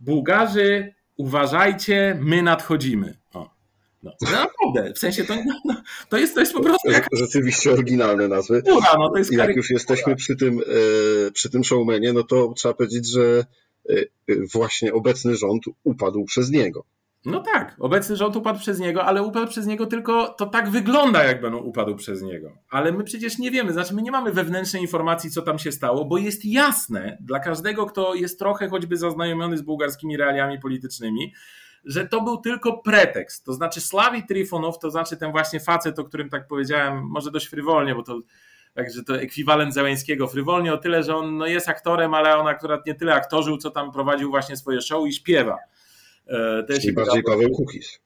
[0.00, 3.16] Bułgarzy, uważajcie, my nadchodzimy.
[3.34, 3.50] O.
[4.02, 6.90] No, no naprawdę, w sensie to, no, to, jest, to jest po prostu.
[6.90, 7.06] Jak...
[7.12, 8.62] Rzeczywiście oryginalne nazwy.
[8.66, 12.22] Ura, no to jest I jak już jesteśmy przy tym, e, przy tym showmanie, no
[12.22, 13.44] to trzeba powiedzieć, że
[13.88, 13.94] e,
[14.52, 16.84] właśnie obecny rząd upadł przez niego.
[17.24, 21.24] No tak, obecny rząd upadł przez niego, ale upadł przez niego tylko to tak wygląda,
[21.24, 22.52] jakby on upadł przez niego.
[22.70, 26.04] Ale my przecież nie wiemy, znaczy my nie mamy wewnętrznej informacji, co tam się stało,
[26.04, 31.34] bo jest jasne dla każdego, kto jest trochę choćby zaznajomiony z bułgarskimi realiami politycznymi,
[31.84, 33.44] że to był tylko pretekst.
[33.44, 37.46] To znaczy Slawi Trifonow, to znaczy ten właśnie facet, o którym tak powiedziałem, może dość
[37.46, 38.20] frywolnie, bo to
[38.74, 42.86] Także to ekwiwalent Zeleńskiego frywolnie o tyle, że on no, jest aktorem, ale on akurat
[42.86, 45.58] nie tyle aktorzył, co tam prowadził właśnie swoje show i śpiewa.
[46.68, 48.00] Też Czyli bardziej Paweł Kukis.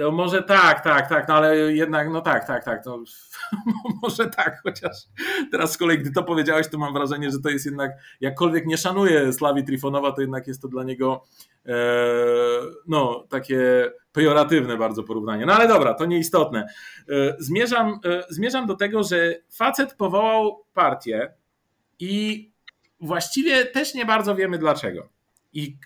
[0.00, 3.02] To może tak, tak, tak, no ale jednak, no tak, tak, tak, to
[4.02, 4.96] może tak, chociaż
[5.50, 8.78] teraz z kolei, gdy to powiedziałeś, to mam wrażenie, że to jest jednak, jakkolwiek nie
[8.78, 11.22] szanuję Slawi Trifonowa, to jednak jest to dla niego
[11.66, 11.74] e,
[12.86, 15.46] no, takie pejoratywne bardzo porównanie.
[15.46, 16.66] No ale dobra, to nieistotne.
[17.08, 21.34] E, zmierzam, e, zmierzam do tego, że facet powołał partię
[21.98, 22.50] i
[23.00, 25.08] właściwie też nie bardzo wiemy dlaczego.
[25.52, 25.76] I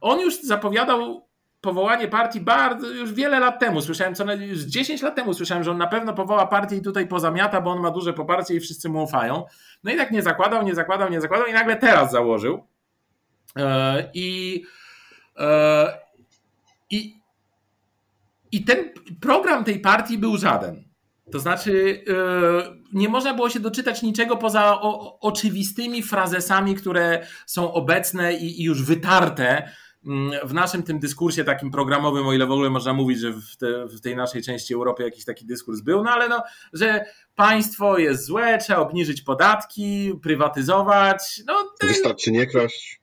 [0.00, 1.26] on już zapowiadał
[1.62, 3.80] powołanie partii bardzo, już wiele lat temu.
[3.80, 7.06] Słyszałem, co już 10 lat temu słyszałem, że on na pewno powoła partię i tutaj
[7.06, 9.44] pozamiata, bo on ma duże poparcie i wszyscy mu ufają.
[9.84, 12.66] No i tak nie zakładał, nie zakładał, nie zakładał i nagle teraz założył.
[13.56, 14.62] E, I,
[15.38, 15.98] e,
[16.90, 17.20] i,
[18.52, 18.78] i ten
[19.20, 20.91] program tej partii był żaden.
[21.32, 22.14] To znaczy, e,
[22.92, 24.80] nie można było się doczytać niczego poza
[25.20, 29.72] oczywistymi frazesami, które są obecne i już wytarte
[30.06, 33.56] Mm, w naszym tym dyskursie takim programowym, o ile w ogóle można mówić, że w,
[33.56, 37.04] te, w, tej naszej części Europy jakiś taki dyskurs był, no ale no, że
[37.34, 41.42] państwo jest złe, trzeba obniżyć podatki, prywatyzować.
[41.46, 43.01] No, Wystarczy nie kraść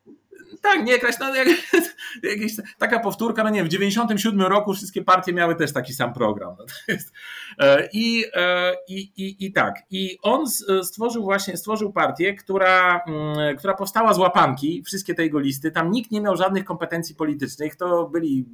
[0.62, 1.48] tak, nie kraść, no jak,
[2.24, 6.56] jakieś, taka powtórka, no nie, w 97 roku wszystkie partie miały też taki sam program.
[6.60, 7.12] No jest,
[7.60, 10.46] e, i, e, i, i, I tak, i on
[10.84, 15.92] stworzył właśnie, stworzył partię, która, mm, która powstała z łapanki, wszystkie te jego listy, tam
[15.92, 18.46] nikt nie miał żadnych kompetencji politycznych, to byli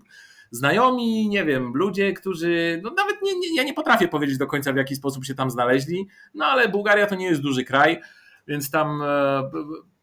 [0.51, 4.73] znajomi, nie wiem, ludzie, którzy, no nawet nie, nie, ja nie potrafię powiedzieć do końca
[4.73, 8.01] w jaki sposób się tam znaleźli, no ale Bułgaria to nie jest duży kraj,
[8.47, 9.51] więc tam e,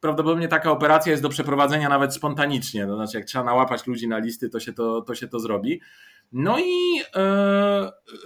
[0.02, 2.86] prawdopodobnie taka operacja jest do przeprowadzenia nawet spontanicznie.
[2.86, 5.80] To znaczy, jak trzeba nałapać ludzi na listy, to się to, to, się to zrobi.
[6.32, 6.96] No i,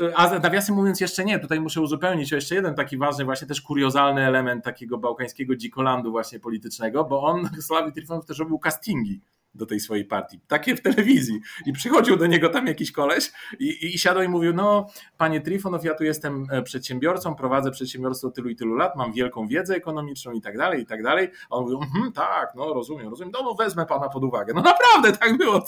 [0.01, 3.61] yy, a nawiasem mówiąc jeszcze nie, tutaj muszę uzupełnić jeszcze jeden taki ważny, właśnie też
[3.61, 9.21] kuriozalny element takiego bałkańskiego dzikolandu właśnie politycznego, bo on, Sławi Trifonow też robił castingi
[9.57, 10.41] do tej swojej partii.
[10.49, 11.41] Takie w telewizji.
[11.67, 14.87] I przychodził do niego tam jakiś koleś i, i siadał i mówił, no
[15.19, 19.47] panie Trifonow, ja tu jestem e, przedsiębiorcą, prowadzę przedsiębiorstwo tylu i tylu lat, mam wielką
[19.47, 21.29] wiedzę ekonomiczną i tak dalej, i tak dalej.
[21.51, 24.55] A on mówił, mhm, tak, no rozumiem, rozumiem, no, no wezmę pana pod uwagę.
[24.55, 25.67] No naprawdę tak było, w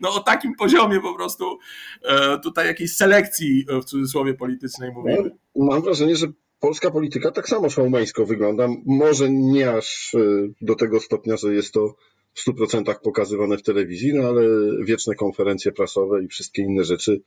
[0.00, 1.58] no o takim poziomie po prostu
[2.02, 5.30] e, tutaj jakiejś selekcji e, w cudzysłowie politycznej mówimy.
[5.56, 6.26] No, mam wrażenie, że
[6.60, 8.68] polska polityka tak samo szałmeńsko wygląda.
[8.86, 10.16] Może nie aż
[10.60, 11.94] do tego stopnia, że jest to
[12.38, 14.42] w 100% pokazywane w telewizji, no ale
[14.84, 17.20] wieczne konferencje prasowe i wszystkie inne rzeczy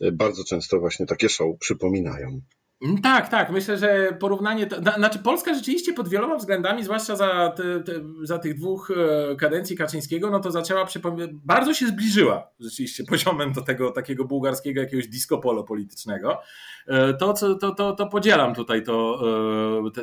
[0.00, 2.40] e, bardzo często właśnie takie show przypominają.
[2.82, 3.50] Mm, tak, tak.
[3.50, 4.66] Myślę, że porównanie.
[4.66, 9.36] To, znaczy, Polska rzeczywiście pod wieloma względami, zwłaszcza za, te, te, za tych dwóch e,
[9.36, 11.30] kadencji Kaczyńskiego, no to zaczęła przypominać.
[11.32, 16.38] Bardzo się zbliżyła rzeczywiście poziomem do tego takiego bułgarskiego jakiegoś disco polo politycznego.
[16.86, 19.22] E, to, to, to, to podzielam tutaj to,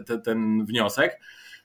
[0.05, 1.19] te, ten wniosek.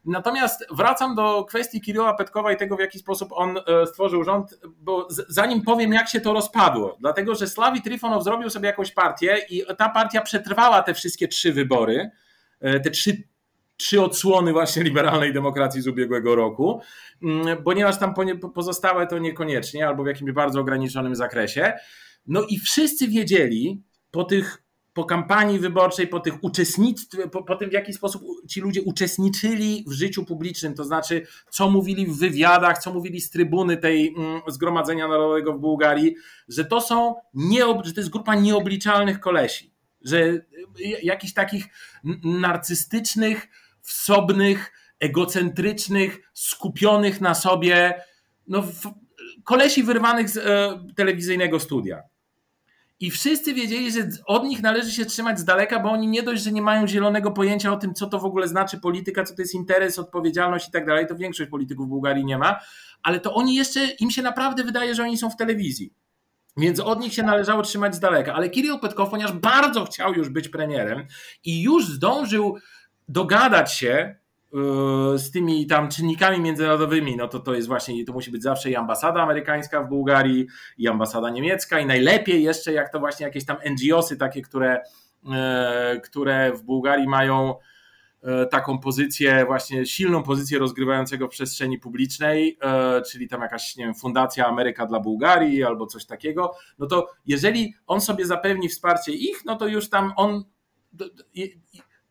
[0.05, 4.61] Natomiast wracam do kwestii Kiryła Petkowa i tego, w jaki sposób on e, stworzył rząd,
[4.79, 9.39] bo zanim powiem, jak się to rozpadło, dlatego że Slawi Trifonow zrobił sobie jakąś partię
[9.51, 12.11] i ta partia przetrwała te wszystkie trzy wybory,
[12.61, 13.23] e, te trzy
[13.77, 16.81] trzy odsłony właśnie liberalnej demokracji z ubiegłego roku,
[17.23, 18.15] mm, ponieważ tam
[18.55, 21.73] pozostałe to niekoniecznie albo w jakimś bardzo ograniczonym zakresie.
[22.27, 24.64] No i wszyscy wiedzieli po tych
[24.95, 29.85] po kampanii wyborczej, po tych uczestnictwie, po, po, tym w jaki sposób ci ludzie uczestniczyli
[29.87, 34.41] w życiu publicznym, to znaczy co mówili w wywiadach, co mówili z trybuny tej mm,
[34.49, 36.17] Zgromadzenia Narodowego w Bułgarii,
[36.49, 40.43] że to są nie, że to jest grupa nieobliczalnych kolesi, że y,
[41.03, 41.67] jakichś takich
[42.25, 43.49] narcystycznych,
[43.81, 48.03] wsobnych, egocentrycznych, skupionych na sobie,
[48.49, 48.63] no,
[49.45, 52.03] kolesi wyrwanych z e, telewizyjnego studia.
[53.05, 56.43] I wszyscy wiedzieli, że od nich należy się trzymać z daleka, bo oni nie dość,
[56.43, 59.43] że nie mają zielonego pojęcia o tym, co to w ogóle znaczy polityka, co to
[59.43, 61.07] jest interes, odpowiedzialność i tak dalej.
[61.07, 62.61] To większość polityków w Bułgarii nie ma,
[63.03, 65.93] ale to oni jeszcze, im się naprawdę wydaje, że oni są w telewizji.
[66.57, 68.35] Więc od nich się należało trzymać z daleka.
[68.35, 71.07] Ale Kirill Petkow, ponieważ bardzo chciał już być premierem
[71.45, 72.59] i już zdążył
[73.09, 74.17] dogadać się
[75.17, 78.77] z tymi tam czynnikami międzynarodowymi, no to to jest właśnie, to musi być zawsze i
[78.77, 80.47] ambasada amerykańska w Bułgarii,
[80.79, 84.83] i ambasada niemiecka, i najlepiej jeszcze jak to właśnie jakieś tam NGOsy takie, które,
[85.25, 87.55] yy, które w Bułgarii mają
[88.23, 92.59] yy, taką pozycję, właśnie silną pozycję rozgrywającego w przestrzeni publicznej,
[93.11, 97.75] czyli tam jakaś, nie wiem, Fundacja Ameryka dla Bułgarii albo coś takiego, no to jeżeli
[97.87, 100.45] on sobie zapewni wsparcie ich, no to już tam on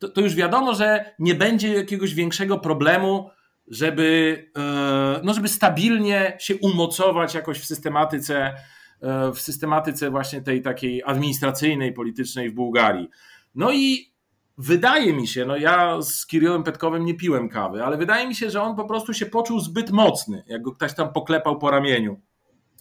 [0.04, 3.30] to, to już wiadomo, że nie będzie jakiegoś większego problemu,
[3.68, 8.54] żeby, e, no żeby stabilnie się umocować jakoś w systematyce,
[9.02, 13.10] e, w systematyce właśnie tej takiej administracyjnej, politycznej w Bułgarii.
[13.56, 14.14] No i
[14.58, 18.50] wydaje mi się, no ja z Kirillem Petkowym nie piłem kawy, ale wydaje mi się,
[18.50, 22.22] że on po prostu się poczuł zbyt mocny, jak go ktoś tam poklepał po ramieniu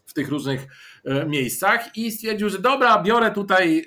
[0.07, 0.67] w w tych różnych
[1.29, 3.87] miejscach i stwierdził, że dobra, biorę tutaj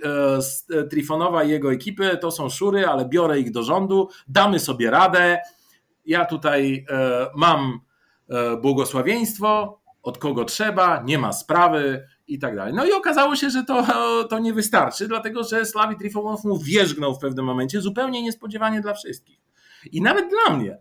[0.89, 5.39] Trifonowa i jego ekipy, to są szury, ale biorę ich do rządu, damy sobie radę.
[6.05, 6.85] Ja tutaj
[7.35, 7.79] mam
[8.61, 12.73] błogosławieństwo, od kogo trzeba, nie ma sprawy i tak dalej.
[12.73, 13.85] No i okazało się, że to,
[14.29, 18.93] to nie wystarczy, dlatego że Slawi Trifonow mu wierzgnął w pewnym momencie zupełnie niespodziewanie dla
[18.93, 19.39] wszystkich.
[19.91, 20.77] I nawet dla mnie.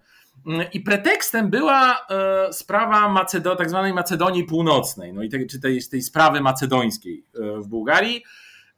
[0.72, 5.82] I pretekstem była e, sprawa Macedo, tak zwanej Macedonii Północnej, no i tej, czy tej,
[5.90, 8.24] tej sprawy macedońskiej e, w Bułgarii.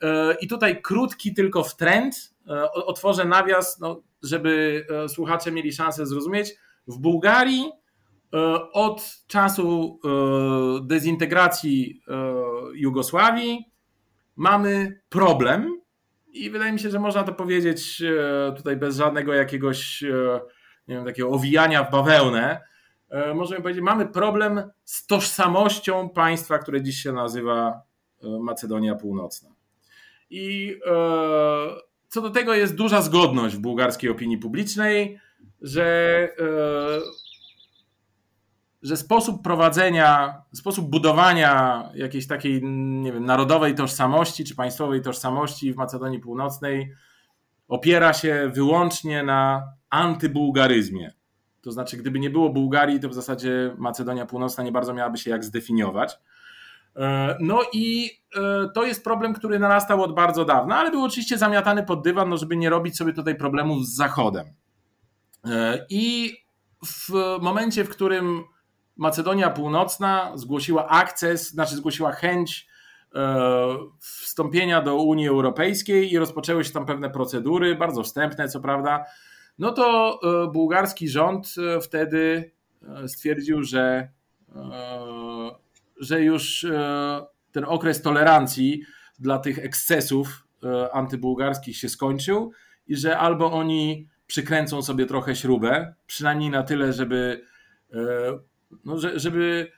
[0.02, 2.36] E, I tutaj krótki tylko wtręt,
[2.72, 6.56] otworzę nawias, no, żeby słuchacze mieli szansę zrozumieć.
[6.86, 7.70] W Bułgarii
[8.72, 10.00] od czasu
[10.82, 12.02] dezintegracji
[12.74, 13.70] Jugosławii
[14.36, 15.80] mamy problem
[16.32, 18.02] i wydaje mi się, że można to powiedzieć
[18.56, 20.04] tutaj bez żadnego jakiegoś
[20.88, 22.60] nie wiem, takiego owijania w bawełnę,
[23.10, 27.82] e, możemy powiedzieć, mamy problem z tożsamością państwa, które dziś się nazywa
[28.22, 29.50] e, Macedonia Północna.
[30.30, 30.90] I e,
[32.08, 35.18] co do tego jest duża zgodność w bułgarskiej opinii publicznej,
[35.60, 36.28] że,
[38.82, 42.62] że sposób prowadzenia, sposób budowania jakiejś takiej,
[43.02, 46.94] nie wiem, narodowej tożsamości czy państwowej tożsamości w Macedonii Północnej
[47.68, 51.12] opiera się wyłącznie na antybułgaryzmie.
[51.62, 55.30] To znaczy, gdyby nie było Bułgarii, to w zasadzie Macedonia Północna nie bardzo miałaby się
[55.30, 56.18] jak zdefiniować.
[56.96, 61.38] E, no i e, to jest problem, który narastał od bardzo dawna, ale był oczywiście
[61.38, 64.46] zamiatany pod dywan, no żeby nie robić sobie tutaj problemów z Zachodem.
[65.44, 66.36] E, I
[66.86, 68.44] w momencie, w którym
[68.96, 72.68] Macedonia Północna zgłosiła akces, znaczy zgłosiła chęć
[74.00, 79.04] wstąpienia do Unii Europejskiej i rozpoczęły się tam pewne procedury, bardzo wstępne, co prawda,
[79.58, 84.08] no to e, bułgarski rząd e, wtedy e, stwierdził, że,
[86.00, 86.66] że już
[87.52, 88.82] ten okres tolerancji
[89.18, 90.46] dla tych ekscesów
[90.92, 92.52] antybułgarskich się skończył
[92.88, 97.44] i że albo oni przykręcą sobie trochę śrubę, przynajmniej na tyle, żeby,
[98.84, 99.70] no, żeby,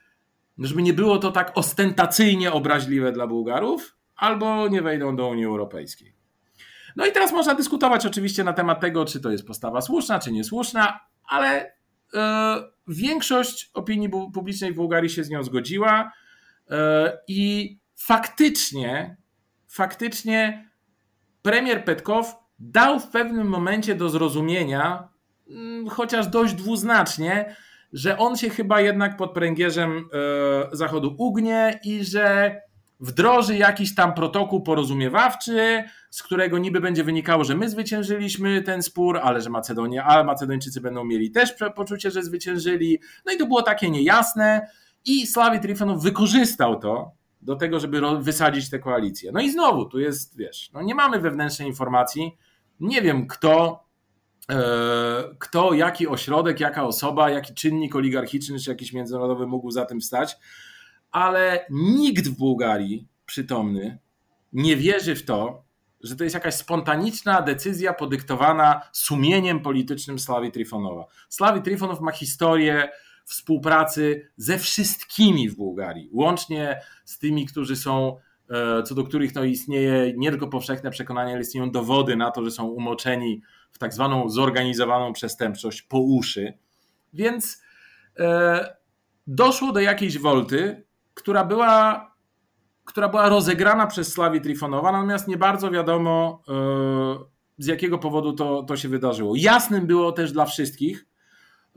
[0.58, 6.17] żeby nie było to tak ostentacyjnie obraźliwe dla Bułgarów, albo nie wejdą do Unii Europejskiej.
[6.98, 10.32] No i teraz można dyskutować oczywiście na temat tego, czy to jest postawa słuszna, czy
[10.32, 11.72] niesłuszna, ale
[12.14, 12.56] e,
[12.88, 16.12] większość opinii publicznej w Bułgarii się z nią zgodziła
[16.70, 19.16] e, i faktycznie,
[19.68, 20.70] faktycznie
[21.42, 25.08] premier Petkow dał w pewnym momencie do zrozumienia,
[25.50, 27.56] mm, chociaż dość dwuznacznie,
[27.92, 30.08] że on się chyba jednak pod pręgierzem
[30.72, 32.56] e, Zachodu ugnie i że
[33.00, 39.18] wdroży jakiś tam protokół porozumiewawczy, z którego niby będzie wynikało, że my zwyciężyliśmy ten spór,
[39.22, 43.00] ale że Macedonia, a Macedończycy będą mieli też poczucie, że zwyciężyli.
[43.26, 44.68] No i to było takie niejasne
[45.04, 49.32] i Slawi Trifonow wykorzystał to do tego, żeby wysadzić tę koalicję.
[49.32, 52.36] No i znowu, tu jest, wiesz, no nie mamy wewnętrznej informacji,
[52.80, 53.84] nie wiem kto,
[54.50, 54.56] e,
[55.38, 60.36] kto, jaki ośrodek, jaka osoba, jaki czynnik oligarchiczny czy jakiś międzynarodowy mógł za tym stać,
[61.10, 63.98] ale nikt w Bułgarii przytomny
[64.52, 65.68] nie wierzy w to,
[66.00, 71.06] że to jest jakaś spontaniczna decyzja podyktowana sumieniem politycznym Slawi Trifonowa.
[71.28, 72.88] Slawi Trifonow ma historię
[73.24, 78.16] współpracy ze wszystkimi w Bułgarii, łącznie z tymi, którzy są,
[78.50, 82.50] e, co do których istnieje nie tylko powszechne przekonanie, ale istnieją dowody na to, że
[82.50, 83.42] są umoczeni
[83.72, 86.52] w tak zwaną zorganizowaną przestępczość po uszy.
[87.12, 87.62] Więc
[88.18, 88.76] e,
[89.26, 90.87] doszło do jakiejś wolty,
[91.18, 92.10] która była,
[92.84, 96.52] która była rozegrana przez Slawi Trifonowa, natomiast nie bardzo wiadomo e,
[97.58, 99.34] z jakiego powodu to, to się wydarzyło.
[99.36, 101.06] Jasnym było też dla wszystkich,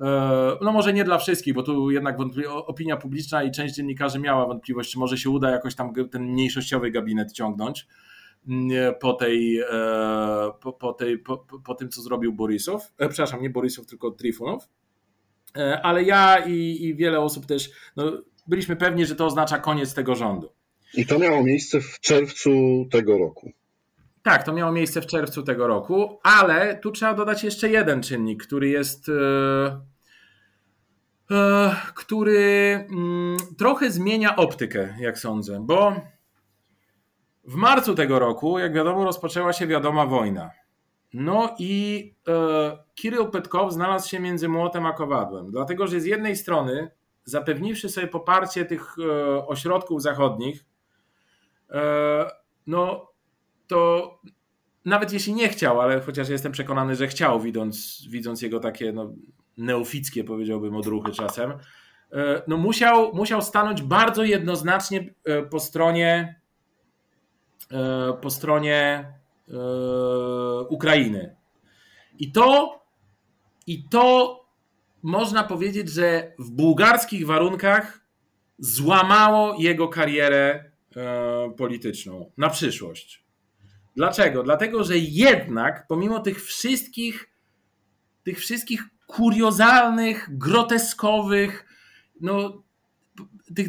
[0.02, 2.18] e, no może nie dla wszystkich, bo tu jednak
[2.66, 6.92] opinia publiczna i część dziennikarzy miała wątpliwość, czy może się uda jakoś tam ten mniejszościowy
[6.92, 7.88] gabinet ciągnąć
[8.48, 9.66] mm, po tej, e,
[10.62, 12.94] po, po, tej, po, po tym, co zrobił Borisów.
[12.98, 14.68] Przepraszam, nie Borisów, tylko Trifonow.
[15.84, 18.04] Ale ja i, i wiele osób też no,
[18.48, 20.52] byliśmy pewni, że to oznacza koniec tego rządu.
[20.94, 22.52] I to miało miejsce w czerwcu
[22.92, 23.52] tego roku.
[24.24, 28.44] Tak, to miało miejsce w czerwcu tego roku, ale tu trzeba dodać jeszcze jeden czynnik,
[28.44, 29.10] który jest.
[29.10, 29.82] E,
[31.32, 32.40] e, który
[32.92, 35.96] mm, trochę zmienia optykę, jak sądzę, bo
[37.44, 40.52] w marcu tego roku, jak wiadomo, rozpoczęła się wiadoma wojna.
[41.14, 46.36] No i e, Kirył Petkow znalazł się między młotem a kowadłem, dlatego że z jednej
[46.36, 46.92] strony
[47.24, 50.66] zapewniwszy sobie poparcie tych e, ośrodków zachodnich,
[51.70, 52.28] e,
[52.68, 53.12] no
[53.68, 54.10] to
[54.86, 59.14] nawet jeśli nie chciał, ale chociaż jestem przekonany, że chciał, widząc, widząc jego takie no,
[59.58, 61.54] neofickie, powiedziałbym, odruchy czasem,
[62.48, 65.14] no musiał, musiał stanąć bardzo jednoznacznie
[65.50, 66.42] po stronie
[68.22, 69.14] po stronie
[70.70, 71.36] Ukrainy.
[72.20, 72.80] I to,
[73.68, 74.41] i to
[75.04, 78.02] można powiedzieć, że w bułgarskich warunkach
[78.60, 80.72] złamało jego karierę
[81.58, 83.26] polityczną na przyszłość.
[83.96, 84.44] Dlaczego?
[84.44, 87.32] Dlatego, że jednak pomimo tych wszystkich
[88.24, 91.66] tych wszystkich kuriozalnych, groteskowych,
[92.22, 92.64] no,
[93.56, 93.68] tych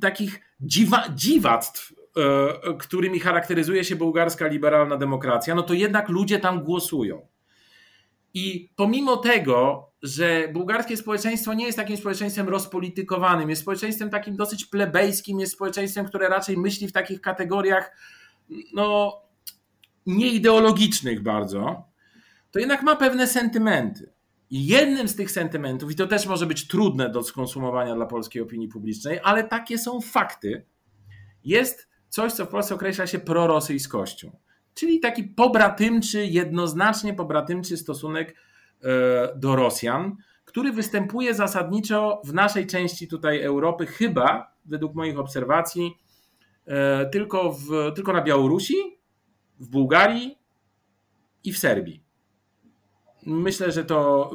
[0.00, 6.64] takich dziwa, dziwactw, e, którymi charakteryzuje się bułgarska liberalna demokracja, no to jednak ludzie tam
[6.64, 7.26] głosują.
[8.34, 14.64] I pomimo tego, że bułgarskie społeczeństwo nie jest takim społeczeństwem rozpolitykowanym, jest społeczeństwem takim dosyć
[14.64, 17.96] plebejskim, jest społeczeństwem, które raczej myśli w takich kategoriach
[18.74, 19.16] no,
[20.06, 21.84] nieideologicznych bardzo,
[22.50, 24.12] to jednak ma pewne sentymenty.
[24.50, 28.42] I jednym z tych sentymentów, i to też może być trudne do skonsumowania dla polskiej
[28.42, 30.66] opinii publicznej, ale takie są fakty,
[31.44, 34.36] jest coś, co w Polsce określa się prorosyjskością.
[34.74, 38.34] Czyli taki pobratymczy, jednoznacznie pobratymczy stosunek
[39.36, 45.98] do Rosjan, który występuje zasadniczo w naszej części tutaj Europy, chyba według moich obserwacji,
[46.66, 48.74] e, tylko, w, tylko na Białorusi,
[49.60, 50.38] w Bułgarii
[51.44, 52.02] i w Serbii.
[53.26, 54.30] Myślę, że to.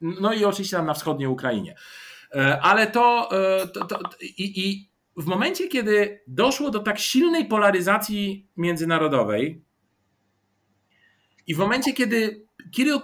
[0.00, 1.74] No i oczywiście tam na wschodniej Ukrainie.
[2.34, 3.28] E, ale to.
[3.32, 9.64] E, to, to i, I w momencie, kiedy doszło do tak silnej polaryzacji międzynarodowej,
[11.46, 13.00] i w momencie, kiedy Kirył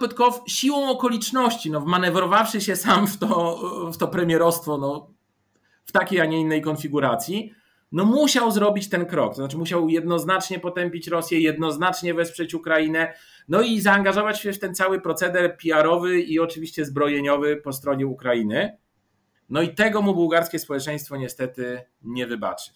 [0.47, 3.59] siłą okoliczności, no, wmanewrowawszy się sam w to,
[3.91, 5.09] w to premierostwo no,
[5.85, 7.53] w takiej, a nie innej konfiguracji,
[7.91, 9.31] no musiał zrobić ten krok.
[9.31, 13.13] To znaczy musiał jednoznacznie potępić Rosję, jednoznacznie wesprzeć Ukrainę,
[13.47, 18.77] no i zaangażować się w ten cały proceder PR-owy i oczywiście zbrojeniowy po stronie Ukrainy.
[19.49, 22.71] No i tego mu bułgarskie społeczeństwo niestety nie wybaczy.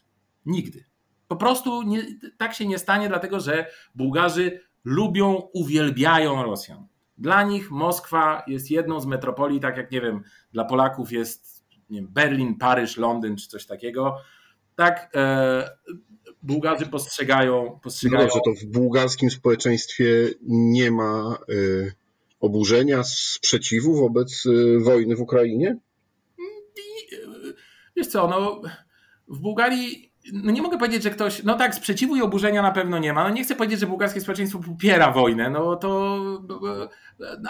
[0.46, 0.86] Nigdy.
[1.28, 2.04] Po prostu nie,
[2.38, 3.66] tak się nie stanie, dlatego że
[3.96, 6.88] Bułgarzy lubią, uwielbiają Rosjan.
[7.18, 12.08] Dla nich Moskwa jest jedną z metropolii, tak jak nie wiem, dla Polaków jest wiem,
[12.08, 14.18] Berlin, Paryż, Londyn czy coś takiego
[14.76, 15.70] tak e,
[16.44, 17.80] Bułgarzy postrzegają.
[17.84, 18.28] postrzegają...
[18.28, 21.54] No dobrze, to w bułgarskim społeczeństwie nie ma e,
[22.40, 25.78] oburzenia, sprzeciwu wobec e, wojny w Ukrainie?
[27.96, 28.62] Wiesz co, no
[29.28, 33.00] w Bułgarii no nie mogę powiedzieć, że ktoś, no tak, sprzeciwu i oburzenia na pewno
[33.00, 33.24] nie ma.
[33.24, 36.20] No nie chcę powiedzieć, że bułgarskie społeczeństwo popiera wojnę, no to.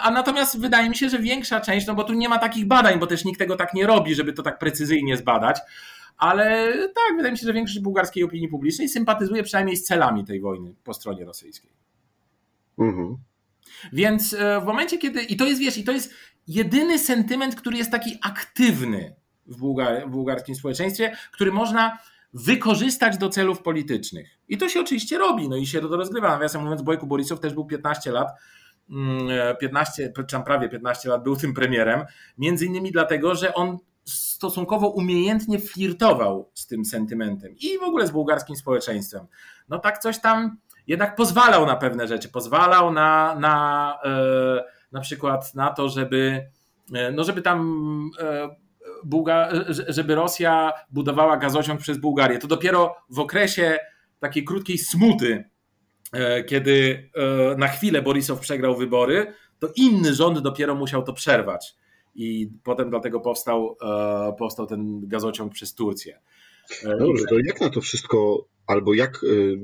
[0.02, 2.98] A natomiast wydaje mi się, że większa część, no bo tu nie ma takich badań,
[2.98, 5.58] bo też nikt tego tak nie robi, żeby to tak precyzyjnie zbadać.
[6.16, 10.40] Ale tak, wydaje mi się, że większość bułgarskiej opinii publicznej sympatyzuje przynajmniej z celami tej
[10.40, 11.70] wojny po stronie rosyjskiej.
[12.78, 13.16] Mhm.
[13.92, 15.22] Więc e, w momencie, kiedy.
[15.22, 16.14] I to jest, wiesz, i to jest
[16.48, 19.14] jedyny sentyment, który jest taki aktywny
[19.46, 21.98] w, Bułgar, w bułgarskim społeczeństwie, który można
[22.34, 24.28] wykorzystać do celów politycznych.
[24.48, 26.28] I to się oczywiście robi, no i się to rozgrywa.
[26.28, 28.28] Nawiasem mówiąc, Bojku Borisow też był 15 lat
[29.60, 32.04] 15, mm, e, prawie 15 lat był tym premierem,
[32.38, 38.10] między innymi dlatego, że on stosunkowo umiejętnie flirtował z tym sentymentem i w ogóle z
[38.10, 39.26] bułgarskim społeczeństwem.
[39.68, 40.56] No tak coś tam
[40.86, 46.50] jednak pozwalał na pewne rzeczy, pozwalał na, na e, na przykład na to, żeby,
[46.94, 48.10] e, no żeby tam
[49.04, 49.48] Bułga,
[49.88, 52.38] żeby Rosja budowała gazociąg przez Bułgarię.
[52.38, 53.78] To dopiero w okresie
[54.20, 55.44] takiej krótkiej smuty,
[56.46, 57.10] kiedy
[57.58, 61.74] na chwilę Borisow przegrał wybory, to inny rząd dopiero musiał to przerwać
[62.18, 66.20] i potem dlatego powstał, e, powstał ten gazociąg przez Turcję.
[66.84, 69.58] E, dobrze, to jak na to wszystko, albo jak y,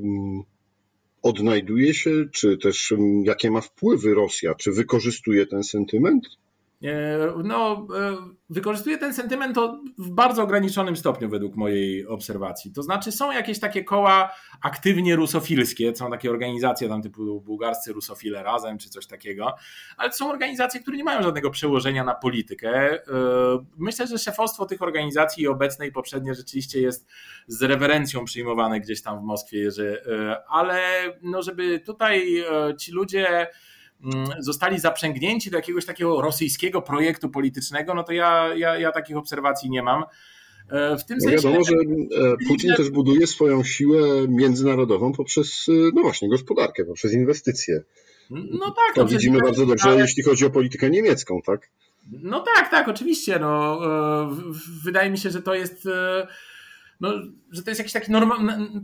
[1.22, 4.55] odnajduje się, czy też jakie ma wpływy Rosja?
[4.55, 6.28] Czy wykorzystuje ten sentyment?
[6.83, 8.16] E, no, e,
[8.51, 9.57] wykorzystuje ten sentyment
[9.99, 12.72] w bardzo ograniczonym stopniu według mojej obserwacji.
[12.72, 14.31] To znaczy są jakieś takie koła
[14.62, 19.55] aktywnie rusofilskie, są takie organizacje tam typu bułgarscy rusofile razem czy coś takiego,
[19.97, 22.93] ale to są organizacje, które nie mają żadnego przełożenia na politykę.
[22.93, 23.01] E,
[23.79, 27.07] myślę, że szefostwo tych organizacji obecne i poprzednie rzeczywiście jest
[27.47, 30.03] z rewerencją przyjmowane gdzieś tam w Moskwie, że,
[30.49, 30.81] ale
[31.22, 32.45] no żeby tutaj
[32.79, 33.47] ci ludzie
[34.38, 39.70] zostali zaprzęgnięci do jakiegoś takiego rosyjskiego projektu politycznego, no to ja, ja, ja takich obserwacji
[39.70, 40.05] nie mam.
[40.70, 41.49] E, w tym no sensie.
[41.49, 47.12] Wiadomo, że e, Putin też buduje swoją siłę międzynarodową poprzez, e, no właśnie, gospodarkę, poprzez
[47.12, 47.82] inwestycje.
[48.30, 48.95] No tak.
[48.95, 51.70] To no widzimy bardzo dobrze, jeśli chodzi o politykę niemiecką, tak?
[52.22, 53.38] No tak, tak, oczywiście.
[53.38, 53.80] No,
[54.84, 55.88] wydaje mi się, że to jest
[57.05, 57.12] no,
[57.50, 58.12] że to jest jakiś taki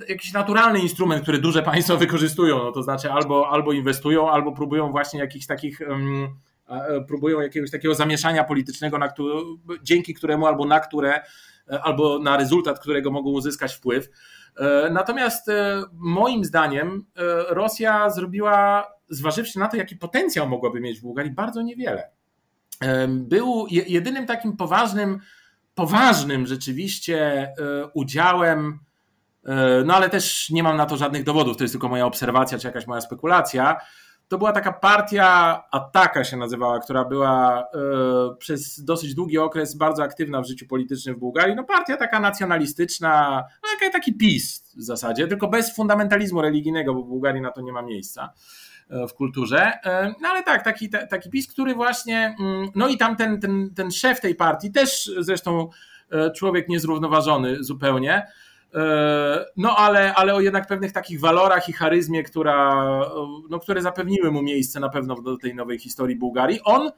[0.08, 2.58] jakiś naturalny instrument, który duże państwa wykorzystują.
[2.58, 6.28] No, to znaczy albo, albo inwestują, albo próbują właśnie jakichś takich um,
[7.08, 9.34] próbują jakiegoś takiego zamieszania politycznego, na który,
[9.82, 11.22] dzięki któremu albo na które,
[11.82, 14.10] albo na rezultat, którego mogą uzyskać wpływ.
[14.90, 15.50] Natomiast
[15.92, 17.04] moim zdaniem
[17.48, 22.10] Rosja zrobiła, zważywszy na to, jaki potencjał mogłaby mieć w Bułgarii, bardzo niewiele.
[23.08, 25.18] Był jedynym takim poważnym,
[25.86, 27.48] poważnym rzeczywiście
[27.94, 28.78] udziałem
[29.44, 32.58] E, no ale też nie mam na to żadnych dowodów, to jest tylko moja obserwacja
[32.58, 33.76] czy jakaś moja spekulacja.
[34.28, 37.66] To była taka partia, Ataka się nazywała, która była e,
[38.38, 41.56] przez dosyć długi okres bardzo aktywna w życiu politycznym w Bułgarii.
[41.56, 47.08] No partia taka nacjonalistyczna, no taki PiS w zasadzie, tylko bez fundamentalizmu religijnego, bo w
[47.08, 48.69] Bułgarii na to nie ma miejsca e,
[49.08, 49.72] w kulturze.
[50.20, 53.90] No ale tak, taki, taki PiS, który właśnie, mm, no i tam ten, ten, ten
[53.90, 55.68] szef tej partii, też zresztą
[56.34, 58.26] człowiek niezrównoważony zupełnie,
[58.74, 62.86] E, no ale, ale o jednak pewnych takich walorach i charyzmie, która,
[63.50, 66.60] no, które zapewniły mu miejsce na pewno do tej nowej historii Bułgarii.
[66.64, 66.90] On,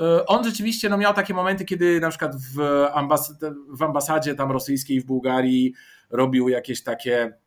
[0.00, 3.34] e, on rzeczywiście no, miał takie momenty, kiedy na przykład w, ambas
[3.68, 5.74] w ambasadzie tam rosyjskiej w Bułgarii
[6.10, 7.43] robił jakieś takie E,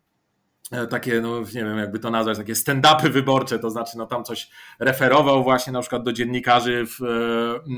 [0.89, 4.49] takie, no nie wiem jakby to nazwać, takie stand-upy wyborcze, to znaczy no tam coś
[4.79, 7.03] referował właśnie na przykład do dziennikarzy w,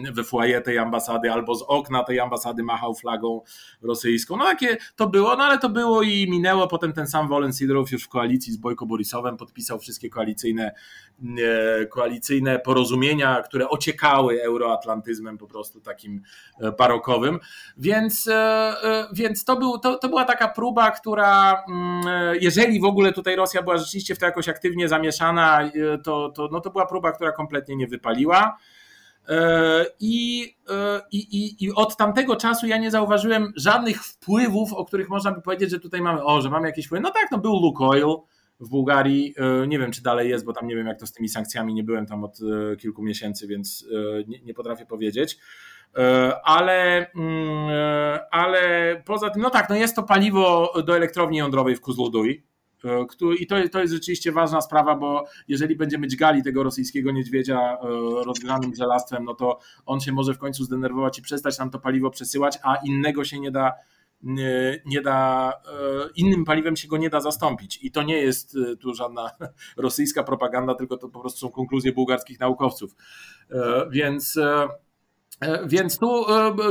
[0.08, 3.42] e, we foyer tej ambasady albo z okna tej ambasady machał flagą
[3.82, 4.38] rosyjską.
[4.38, 6.68] No takie to było, no ale to było i minęło.
[6.68, 7.52] Potem ten sam Wolen
[7.92, 10.72] już w koalicji z Bojko Borisowem podpisał wszystkie koalicyjne,
[11.82, 16.22] e, koalicyjne porozumienia, które ociekały euroatlantyzmem po prostu takim
[16.78, 17.40] barokowym.
[17.78, 18.30] Więc,
[19.14, 22.40] więc to, był, to, to była taka próba, która mm,
[22.80, 26.62] w ogóle tutaj Rosja była rzeczywiście w to jakoś aktywnie zamieszana, e, to, to, no
[26.62, 28.58] to była próba, która kompletnie nie wypaliła.
[29.30, 34.86] E, I, e, i, i, I od tamtego czasu ja nie zauważyłem żadnych wpływów, o
[34.86, 37.04] których można by powiedzieć, że tutaj mamy, o, że mamy jakieś wpływy.
[37.04, 38.16] No tak, no był Lukoil
[38.60, 39.36] w Bułgarii,
[39.68, 41.84] nie wiem czy dalej jest, bo tam nie wiem jak to z tymi sankcjami, nie
[41.84, 42.40] byłem tam od
[42.80, 43.86] kilku miesięcy, więc
[44.28, 45.38] nie, nie potrafię powiedzieć.
[46.44, 48.62] Ale, mm, ale
[49.06, 52.44] poza tym, no tak, no jest to paliwo do elektrowni jądrowej w Kuzluduj,
[53.40, 57.78] I to, to jest rzeczywiście ważna sprawa, bo jeżeli będziemy dźgali tego rosyjskiego niedźwiedzia e,
[58.26, 62.10] rozgrzanym żelastwem, no to on się może w końcu zdenerwować i przestać nam to paliwo
[62.10, 63.74] przesyłać, a innego się nie da,
[64.24, 67.80] nie, nie da, e, innym paliwem się go nie da zastąpić.
[67.82, 69.32] I to nie jest tu żadna
[69.78, 72.96] rosyjska propaganda, tylko to po prostu są konkluzje bułgarskich naukowców.
[73.92, 74.40] Więc.
[75.66, 76.26] Więc tu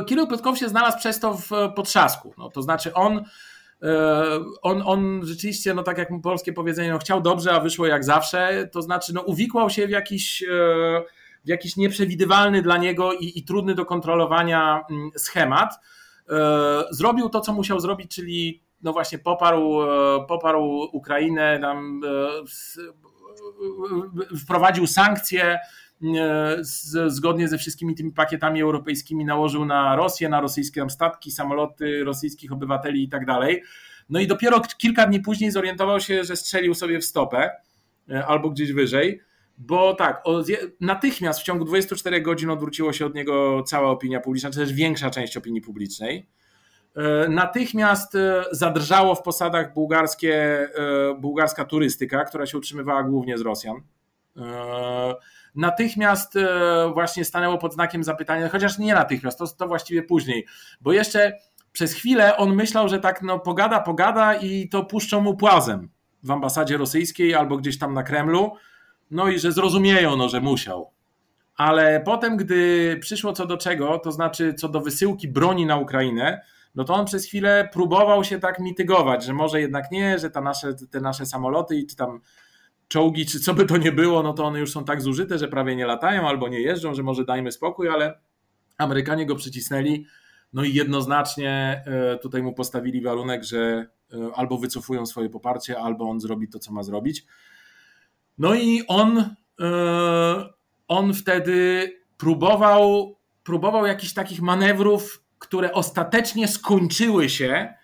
[0.06, 2.34] Kirill Petkow się znalazł przez to w potrzasku.
[2.38, 3.24] No, to znaczy on E,
[4.62, 8.68] on, on rzeczywiście, no tak jak polskie powiedzenie, no chciał dobrze, a wyszło jak zawsze,
[8.72, 10.46] to znaczy no uwikłał się w jakiś, e,
[11.44, 15.74] w jakiś nieprzewidywalny dla niego i, i trudny do kontrolowania mm, schemat.
[16.30, 19.78] E, zrobił to, co musiał zrobić, czyli no właśnie poparł,
[20.28, 22.00] poparł Ukrainę, tam
[24.42, 25.58] wprowadził sankcje,
[26.60, 32.52] z, zgodnie ze wszystkimi tymi pakietami europejskimi nałożył na Rosję, na rosyjskie statki, samoloty rosyjskich
[32.52, 33.62] obywateli i tak dalej.
[34.08, 37.50] No i dopiero kilka dni później zorientował się, że strzelił sobie w stopę
[38.10, 39.20] e, albo gdzieś wyżej,
[39.58, 40.22] bo tak,
[40.80, 45.10] natychmiast w ciągu 24 godzin odwróciło się od niego cała opinia publiczna, czy też większa
[45.10, 46.28] część opinii publicznej.
[46.96, 50.68] E, natychmiast e, zadrżało w posadach bułgarskie,
[51.18, 53.80] bułgarska turystyka, która się utrzymywała głównie z Rosjan
[55.54, 60.46] natychmiast e, właśnie stanęło pod znakiem zapytania, chociaż nie natychmiast, to, to właściwie później,
[60.80, 61.38] bo jeszcze
[61.72, 65.90] przez chwilę on myślał, że tak no pogada, pogada i to puszczą mu płazem
[66.22, 68.52] w ambasadzie rosyjskiej albo gdzieś tam na Kremlu,
[69.10, 70.90] no i że zrozumieją, no, że musiał.
[71.56, 76.40] Ale potem, gdy przyszło co do czego, to znaczy co do wysyłki broni na Ukrainę,
[76.74, 80.40] no to on przez chwilę próbował się tak mitygować, że może jednak nie, że ta
[80.40, 82.20] nasze, te nasze samoloty czy tam
[82.88, 85.48] czołgi, czy co by to nie było, no to one już są tak zużyte, że
[85.48, 88.20] prawie nie latają albo nie jeżdżą, że może dajmy spokój, ale
[88.78, 90.06] Amerykanie go przycisnęli.
[90.52, 96.10] No i jednoznacznie e, tutaj mu postawili warunek, że e, albo wycofują swoje poparcie, albo
[96.10, 97.26] on zrobi to, co ma zrobić.
[98.38, 99.18] No i on,
[99.60, 100.48] e,
[100.88, 107.74] on wtedy próbował, próbował jakichś takich manewrów, które ostatecznie skończyły się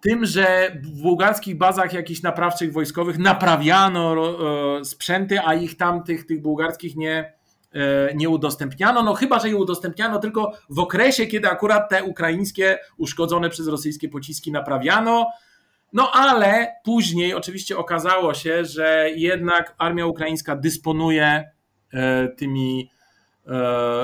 [0.00, 4.14] tym, że w bułgarskich bazach jakichś naprawczych wojskowych naprawiano
[4.80, 7.32] e, sprzęty, a ich tam tych, tych bułgarskich nie,
[7.72, 9.02] e, nie udostępniano.
[9.02, 14.08] No chyba, że je udostępniano tylko w okresie, kiedy akurat te ukraińskie uszkodzone przez rosyjskie
[14.08, 15.26] pociski naprawiano.
[15.92, 21.50] No ale później oczywiście okazało się, że jednak armia ukraińska dysponuje
[21.92, 22.90] e, tymi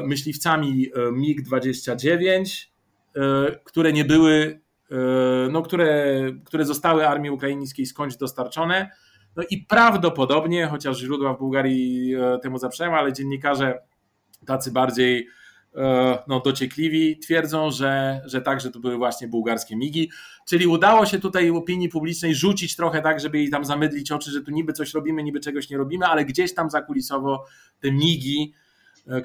[0.04, 2.66] myśliwcami MiG-29,
[3.64, 4.60] które nie były
[5.50, 6.14] no, które,
[6.44, 8.90] które zostały armii ukraińskiej skądś dostarczone.
[9.36, 13.78] No i prawdopodobnie, chociaż źródła w Bułgarii e, temu zaprzeczają, ale dziennikarze
[14.46, 15.28] tacy bardziej
[15.76, 20.10] E, no, dociekliwi twierdzą, że, że tak, że to były właśnie bułgarskie migi.
[20.48, 24.40] Czyli udało się tutaj opinii publicznej rzucić trochę tak, żeby jej tam zamydlić oczy, że
[24.40, 27.44] tu niby coś robimy, niby czegoś nie robimy, ale gdzieś tam zakulisowo
[27.80, 28.65] te migi, e,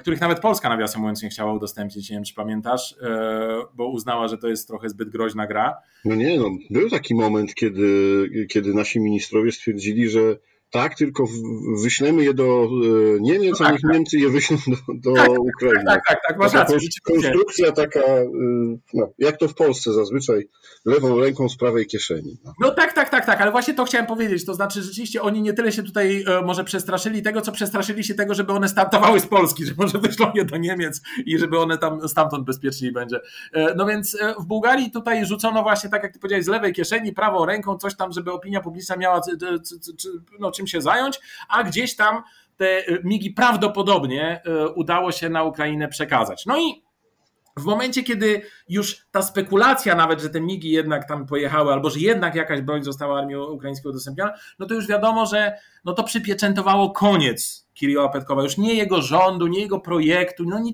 [0.00, 4.28] których nawet Polska nawiasem mówiąc nie chciała udostępnić, nie wiem czy pamiętasz, e, bo uznała,
[4.28, 5.76] że to jest trochę zbyt groźna gra.
[6.04, 10.36] No nie, no, był taki moment, kiedy, kiedy nasi ministrowie stwierdzili, że
[10.72, 11.24] tak, tylko
[11.82, 13.92] wyślemy je do e, Niemiec, a no niech tak, tak.
[13.92, 15.84] Niemcy je wyślą do, do tak, Ukrainy.
[15.86, 16.78] Tak, tak, tak, masz rację.
[17.02, 18.26] Konstrukcja taka, e,
[18.94, 20.48] no, jak to w Polsce zazwyczaj,
[20.84, 22.36] lewą ręką z prawej kieszeni.
[22.44, 22.52] No.
[22.60, 22.70] no.
[22.70, 24.44] tak, tak, tak, tak, ale właśnie to chciałem powiedzieć.
[24.44, 28.14] To znaczy, rzeczywiście oni nie tyle się tutaj e, może przestraszyli tego, co przestraszyli się
[28.14, 31.78] tego, żeby one startowały z Polski, że może wyślą je do Niemiec i żeby one
[31.78, 33.20] tam stamtąd bezpieczniej będzie.
[33.76, 37.46] No więc w Bułgarii tutaj rzucono właśnie, tak jak ty powiedziałeś, z lewej kieszeni, prawą
[37.46, 39.20] ręką, coś tam, żeby opinia publiczna miała
[40.38, 42.22] no, się zająć, a gdzieś tam
[42.56, 46.46] te y, migi prawdopodobnie y, udało się na Ukrainę przekazać.
[46.46, 46.82] No i
[47.56, 51.98] w momencie, kiedy już ta spekulacja nawet, że te migi jednak tam pojechały, albo że
[51.98, 56.90] jednak jakaś broń została armii ukraińskiej udostępniona, no to już wiadomo, że no to przypieczętowało
[56.90, 58.42] koniec Kiriła Petkowa.
[58.42, 60.72] Już nie jego rządu, nie jego projektu, no nie,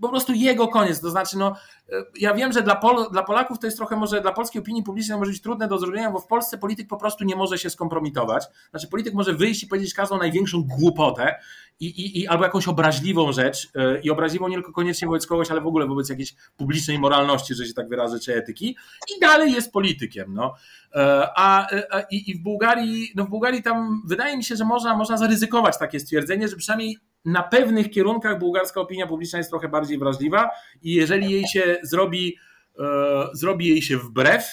[0.00, 1.00] po prostu jego koniec.
[1.00, 1.56] To znaczy, no,
[1.92, 4.82] e, ja wiem, że dla, Pol dla Polaków to jest trochę może, dla polskiej opinii
[4.82, 7.70] publicznej może być trudne do zrozumienia, bo w Polsce polityk po prostu nie może się
[7.70, 8.44] skompromitować.
[8.70, 11.34] Znaczy, polityk może wyjść i powiedzieć każdą największą głupotę
[11.80, 15.50] i, i, i albo jakąś obraźliwą rzecz yy, i obraźliwą nie tylko koniecznie wobec kogoś,
[15.50, 18.76] ale w ogóle wobec jakiejś publicznej moralności, że się tak wyrażę, czy etyki
[19.16, 20.34] i dalej jest politykiem.
[20.34, 20.54] No.
[20.94, 21.02] Yy,
[21.36, 24.96] a, yy, i, i w Bułgarii, no w Bułgarii tam wydaje mi się, że można,
[24.96, 29.98] można zaryzykować takie stwierdzenie, że przynajmniej na pewnych kierunkach bułgarska opinia publiczna jest trochę bardziej
[29.98, 30.50] wrażliwa
[30.82, 32.36] i jeżeli jej się zrobi,
[32.78, 32.84] e,
[33.32, 34.44] zrobi jej się wbrew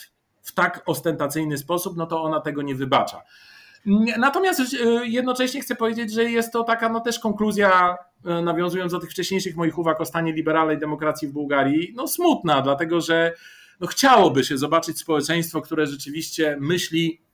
[0.42, 3.22] w tak ostentacyjny sposób, no to ona tego nie wybacza.
[4.18, 4.66] Natomiast e,
[5.06, 9.56] jednocześnie chcę powiedzieć, że jest to taka no też konkluzja, e, nawiązując do tych wcześniejszych
[9.56, 13.34] moich uwag o stanie liberalnej demokracji w Bułgarii, no smutna, dlatego że
[13.80, 17.25] no chciałoby się zobaczyć społeczeństwo, które rzeczywiście myśli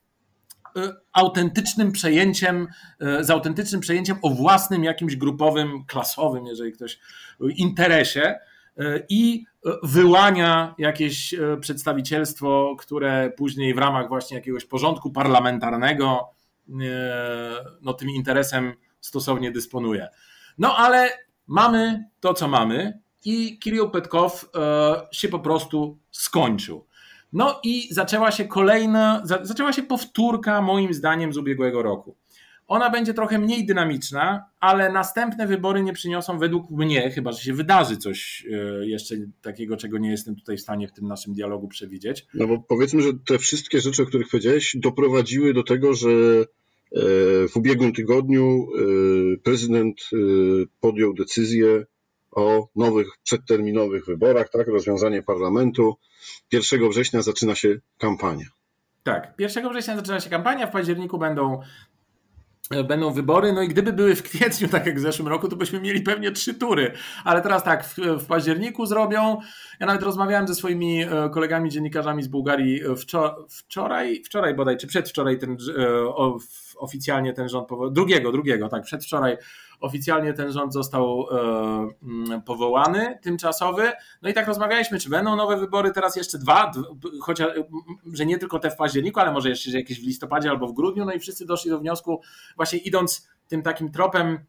[1.13, 2.67] autentycznym przejęciem,
[3.19, 6.99] y, z autentycznym przejęciem o własnym jakimś grupowym, klasowym, jeżeli ktoś,
[7.55, 8.39] interesie
[8.79, 9.45] y, i
[9.83, 16.29] wyłania jakieś przedstawicielstwo, które później w ramach właśnie jakiegoś porządku parlamentarnego
[17.81, 20.07] no, tym interesem stosownie dysponuje.
[20.57, 21.09] No ale
[21.47, 24.49] mamy to, co mamy i Kirill Petkow
[25.11, 26.87] się po prostu skończył.
[27.33, 32.17] No i zaczęła się kolejna, zaczęła się powtórka moim zdaniem z ubiegłego roku.
[32.67, 37.53] Ona będzie trochę mniej dynamiczna, ale następne wybory nie przyniosą według mnie, chyba że się
[37.53, 41.67] wydarzy coś e, jeszcze takiego, czego nie jestem tutaj w stanie w tym naszym dialogu
[41.67, 42.25] przewidzieć.
[42.33, 46.45] No bo powiedzmy, że te wszystkie rzeczy, o których powiedziałeś, doprowadziły do tego, że e,
[47.47, 50.09] w ubiegłym tygodniu e, prezydent
[50.79, 51.85] podjął decyzję
[52.31, 55.97] o nowych przedterminowych wyborach, tak, rozwiązanie parlamentu.
[56.51, 58.45] 1 września zaczyna się kampania.
[59.03, 61.61] Tak, 1 września zaczyna się kampania, w październiku będą
[62.87, 65.81] będą wybory, no i gdyby były w kwietniu, tak jak w zeszłym roku, to byśmy
[65.81, 66.91] mieli pewnie trzy tury,
[67.23, 69.37] ale teraz tak, w, w październiku zrobią.
[69.79, 74.77] Ja nawet rozmawiałem ze swoimi e, kolegami dziennikarzami z Bułgarii e, wczoraj, wczoraj, wczoraj bodaj,
[74.77, 76.15] czy przedwczoraj ten, e,
[76.77, 79.37] oficjalnie ten rząd, drugiego, drugiego, tak, przedwczoraj
[79.81, 81.37] Oficjalnie ten rząd został e,
[82.03, 83.91] mm, powołany, tymczasowy.
[84.21, 86.71] No i tak rozmawialiśmy, czy będą nowe wybory, teraz jeszcze dwa,
[87.21, 87.49] chociaż,
[88.13, 91.05] że nie tylko te w październiku, ale może jeszcze jakieś w listopadzie albo w grudniu.
[91.05, 92.21] No i wszyscy doszli do wniosku,
[92.55, 94.39] właśnie idąc tym takim tropem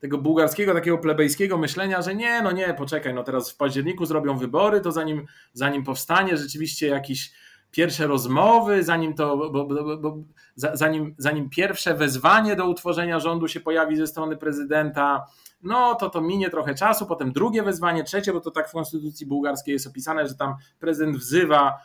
[0.00, 4.38] tego bułgarskiego, takiego plebejskiego myślenia, że nie, no nie, poczekaj, no teraz w październiku zrobią
[4.38, 7.32] wybory, to zanim, zanim powstanie rzeczywiście jakiś
[7.70, 10.16] pierwsze rozmowy, zanim to, bo, bo, bo,
[10.56, 15.26] zanim, zanim pierwsze wezwanie do utworzenia rządu się pojawi ze strony prezydenta,
[15.62, 19.26] no to to minie trochę czasu, potem drugie wezwanie, trzecie, bo to tak w konstytucji
[19.26, 21.78] bułgarskiej jest opisane, że tam prezydent wzywa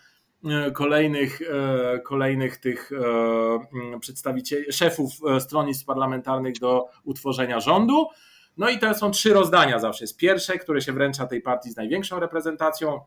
[0.46, 2.92] e, kolejnych, e, kolejnych tych
[3.96, 8.08] e, przedstawicieli, szefów stronnictw parlamentarnych do utworzenia rządu.
[8.58, 10.04] No i to są trzy rozdania zawsze.
[10.04, 13.00] Jest pierwsze, które się wręcza tej partii z największą reprezentacją,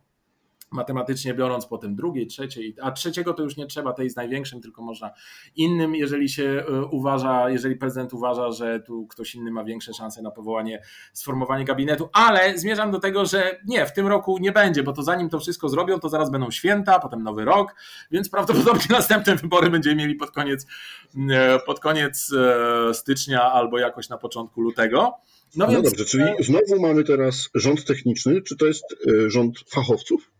[0.71, 4.83] matematycznie biorąc, potem drugiej, trzeciej, a trzeciego to już nie trzeba, tej z największym, tylko
[4.83, 5.11] można
[5.57, 10.23] innym, jeżeli się e, uważa, jeżeli prezydent uważa, że tu ktoś inny ma większe szanse
[10.23, 14.83] na powołanie, sformowanie gabinetu, ale zmierzam do tego, że nie, w tym roku nie będzie,
[14.83, 17.75] bo to zanim to wszystko zrobią, to zaraz będą święta, potem nowy rok,
[18.11, 20.67] więc prawdopodobnie następne wybory będziemy mieli pod koniec,
[21.31, 25.15] e, pod koniec e, stycznia albo jakoś na początku lutego.
[25.57, 25.85] No, no więc...
[25.85, 28.85] dobrze, czyli znowu mamy teraz rząd techniczny, czy to jest
[29.29, 30.31] rząd fachowców?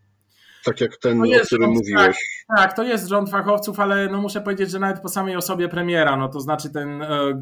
[0.63, 2.17] Tak jak ten, o którym rząd, mówiłeś.
[2.47, 5.69] Tak, tak, to jest rząd fachowców, ale no muszę powiedzieć, że nawet po samej osobie
[5.69, 7.35] premiera, no to znaczy ten e, e,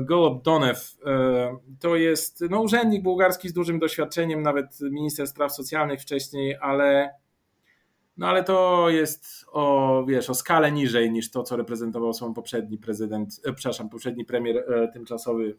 [0.00, 6.00] Golob Donew, e, to jest no, urzędnik bułgarski z dużym doświadczeniem, nawet minister spraw socjalnych
[6.00, 7.10] wcześniej, ale
[8.16, 12.78] no ale to jest o, wiesz, o skalę niżej niż to, co reprezentował swój poprzedni
[12.78, 15.56] prezydent, e, przepraszam, poprzedni premier e, tymczasowy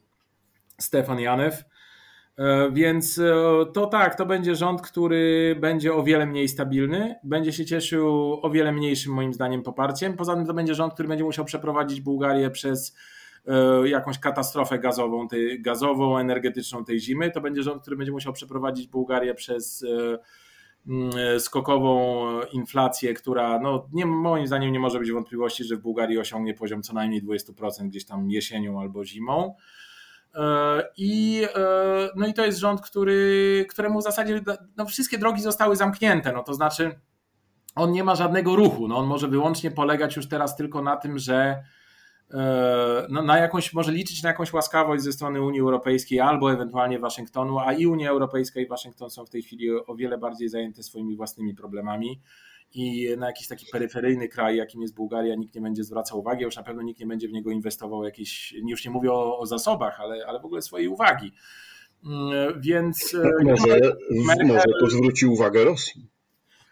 [0.77, 1.63] Stefan Janew.
[2.37, 3.33] E, więc e,
[3.73, 8.49] to tak, to będzie rząd, który będzie o wiele mniej stabilny, będzie się cieszył o
[8.49, 10.13] wiele mniejszym moim zdaniem poparciem.
[10.13, 12.95] Poza tym to będzie rząd, który będzie musiał przeprowadzić Bułgarię przez
[13.47, 17.31] e, jakąś katastrofę gazową, tej, gazową, energetyczną tej zimy.
[17.31, 19.85] To będzie rząd, który będzie musiał przeprowadzić Bułgarię przez
[21.39, 26.53] skokową inflację, która no, nie, moim zdaniem nie może być wątpliwości, że w Bułgarii osiągnie
[26.53, 29.55] poziom co najmniej 20% gdzieś tam jesienią albo zimą.
[30.35, 34.41] E, I, e, no i to jest rząd, który, któremu w zasadzie
[34.77, 36.33] no, wszystkie drogi zostały zamknięte.
[36.33, 36.99] No, to znaczy,
[37.75, 38.87] on nie ma żadnego ruchu.
[38.87, 41.63] No, on może wyłącznie polegać już teraz tylko na tym, że
[42.33, 46.99] e, no, na jakąś, może liczyć na jakąś łaskawość ze strony Unii Europejskiej albo ewentualnie
[46.99, 50.83] Waszyngtonu, a i Unia Europejska i Waszyngton są w tej chwili o wiele bardziej zajęte
[50.83, 52.21] swoimi własnymi problemami
[52.73, 56.55] i na jakiś taki peryferyjny kraj, jakim jest Bułgaria, nikt nie będzie zwracał uwagi, już
[56.55, 59.99] na pewno nikt nie będzie w niego inwestował jakieś, już nie mówię o, o zasobach,
[59.99, 61.31] ale, ale w ogóle swojej uwagi.
[62.05, 63.15] Mm, więc.
[63.15, 63.79] E, może,
[64.25, 66.07] Merkel, może to zwróci uwagę Rosji.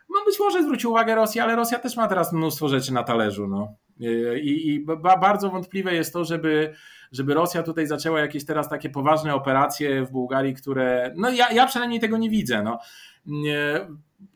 [0.09, 3.47] No być może zwróci uwagę Rosji, ale Rosja też ma teraz mnóstwo rzeczy na talerzu.
[3.47, 3.75] No.
[4.01, 4.85] E, I, i
[5.21, 6.73] bardzo wątpliwe jest to, żeby,
[7.11, 11.13] żeby Rosja tutaj zaczęła jakieś teraz takie poważne operacje w Bułgarii, które.
[11.17, 12.63] No ja, ja przynajmniej tego nie widzę.
[12.63, 12.79] No.
[13.25, 13.87] Nie,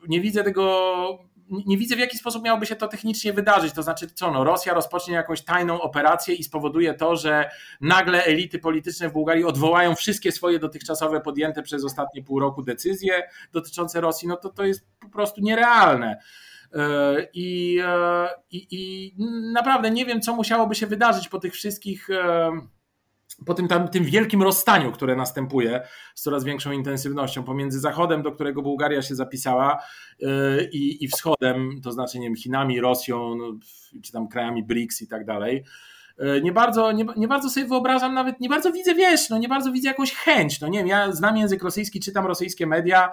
[0.07, 1.19] nie widzę tego
[1.65, 3.73] nie widzę w jaki sposób miałoby się to technicznie wydarzyć.
[3.73, 7.49] To znaczy, co no, Rosja rozpocznie jakąś tajną operację i spowoduje to, że
[7.81, 13.23] nagle elity polityczne w Bułgarii odwołają wszystkie swoje dotychczasowe podjęte przez ostatnie pół roku decyzje
[13.51, 14.27] dotyczące Rosji.
[14.27, 16.19] No to to jest po prostu nierealne.
[16.73, 19.13] E, I, e, i, I
[19.53, 22.51] naprawdę nie wiem, co musiałoby się wydarzyć po tych wszystkich e,
[23.45, 25.81] po tym, tam, tym wielkim rozstaniu, które następuje
[26.15, 29.83] z coraz większą intensywnością pomiędzy Zachodem, do którego Bułgaria się zapisała,
[30.19, 33.53] yy, i, Wschodem, to znaczy nie wiem, Chinami, Rosją, no,
[34.03, 35.63] czy tam krajami BRICS i tak dalej.
[36.17, 39.47] Yy, nie bardzo, nie, nie, bardzo sobie wyobrażam, nawet nie bardzo widzę, wiesz, no nie
[39.47, 40.61] bardzo widzę jakąś chęć.
[40.61, 43.11] No nie wiem, ja znam język rosyjski, czytam rosyjskie media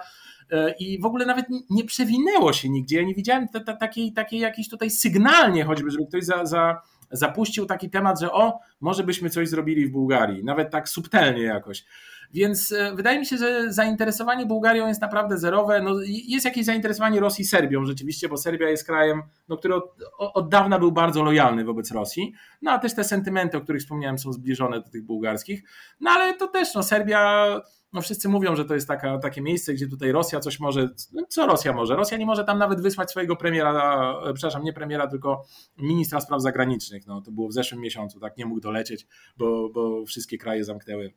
[0.51, 2.97] yy, i w ogóle nawet nie przewinęło się nigdzie.
[2.97, 3.47] Ja nie widziałem
[3.79, 6.81] takiej, takiej jakiejś tutaj sygnalnie choćby, żeby ktoś za, za
[7.11, 11.85] zapuścił taki temat, że o, może byśmy coś zrobili w Bułgarii, nawet tak subtelnie jakoś.
[12.33, 15.81] Więc e, wydaje mi się, że zainteresowanie Bułgarią jest naprawdę zerowe.
[15.81, 20.49] No, jest jakieś zainteresowanie Rosji Serbią rzeczywiście, bo Serbia jest krajem, no, który od, od,
[20.49, 22.33] dawna był bardzo lojalny wobec Rosji.
[22.61, 25.63] No a też te sentymenty, o których wspomniałem, są zbliżone do tych bułgarskich.
[25.99, 27.61] No ale to też, no Serbia
[27.93, 30.89] no wszyscy mówią, że to jest taka, takie miejsce, gdzie tutaj Rosja coś może.
[31.29, 31.95] Co Rosja może?
[31.95, 35.45] Rosja nie może tam nawet wysłać swojego premiera, przepraszam, nie premiera, tylko
[35.77, 37.07] ministra spraw zagranicznych.
[37.07, 41.13] No, to było w zeszłym miesiącu, tak nie mógł dolecieć, bo, bo wszystkie kraje zamknęły.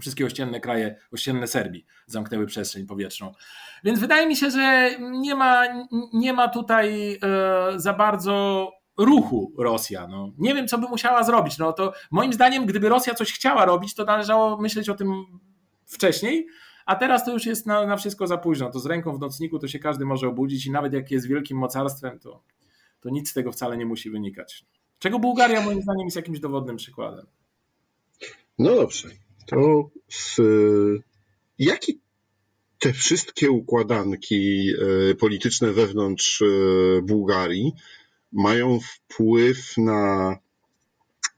[0.00, 3.32] Wszystkie ościenne kraje, ościenne Serbii zamknęły przestrzeń powietrzną.
[3.84, 5.64] Więc wydaje mi się, że nie ma,
[6.12, 10.06] nie ma tutaj e, za bardzo ruchu Rosja.
[10.06, 10.32] No.
[10.38, 11.58] Nie wiem, co by musiała zrobić.
[11.58, 15.24] No to moim zdaniem, gdyby Rosja coś chciała robić, to należało myśleć o tym
[15.88, 16.46] wcześniej,
[16.86, 18.70] a teraz to już jest na, na wszystko za późno.
[18.70, 21.58] To z ręką w nocniku to się każdy może obudzić i nawet jak jest wielkim
[21.58, 22.42] mocarstwem, to,
[23.00, 24.64] to nic z tego wcale nie musi wynikać.
[24.98, 27.26] Czego Bułgaria moim zdaniem jest jakimś dowodnym przykładem.
[28.58, 29.08] No dobrze.
[29.46, 30.40] To z,
[31.58, 32.00] jaki
[32.78, 34.70] te wszystkie układanki
[35.10, 36.46] e, polityczne wewnątrz e,
[37.02, 37.72] Bułgarii
[38.32, 40.32] mają wpływ na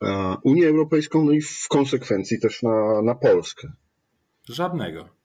[0.02, 3.72] e, Unię Europejską, no i w konsekwencji też na, na Polskę?
[4.48, 5.20] Żadnego.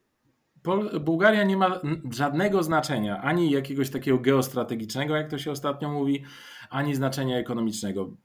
[1.02, 6.24] Bułgaria nie ma żadnego znaczenia, ani jakiegoś takiego geostrategicznego, jak to się ostatnio mówi,
[6.70, 8.18] ani znaczenia ekonomicznego.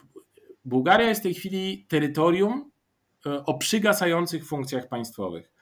[0.65, 2.71] Bułgaria jest w tej chwili terytorium
[3.27, 5.53] e, o przygasających funkcjach państwowych.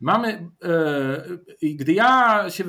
[0.00, 2.64] Mamy, e, gdy ja się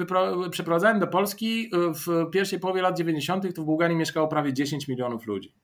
[0.51, 4.87] przeprowadzałem do Polski e, w pierwszej połowie lat 90., to w Bułgarii mieszkało prawie 10
[4.87, 5.55] milionów ludzi.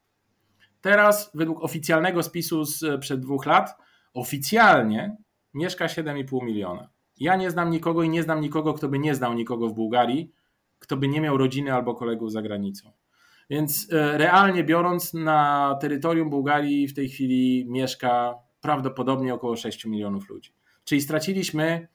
[0.82, 3.76] Teraz, według oficjalnego spisu sprzed dwóch lat,
[4.14, 5.18] oficjalnie
[5.54, 6.90] mieszka 7,5 miliona.
[7.20, 10.32] Ja nie znam nikogo i nie znam nikogo, kto by nie znał nikogo w Bułgarii,
[10.80, 12.92] kto by nie miał rodziny albo kolegów za granicą.
[13.50, 20.30] Więc e, realnie biorąc, na terytorium Bułgarii w tej chwili mieszka prawdopodobnie około 6 milionów
[20.30, 20.54] ludzi.
[20.84, 21.88] Czyli straciliśmy,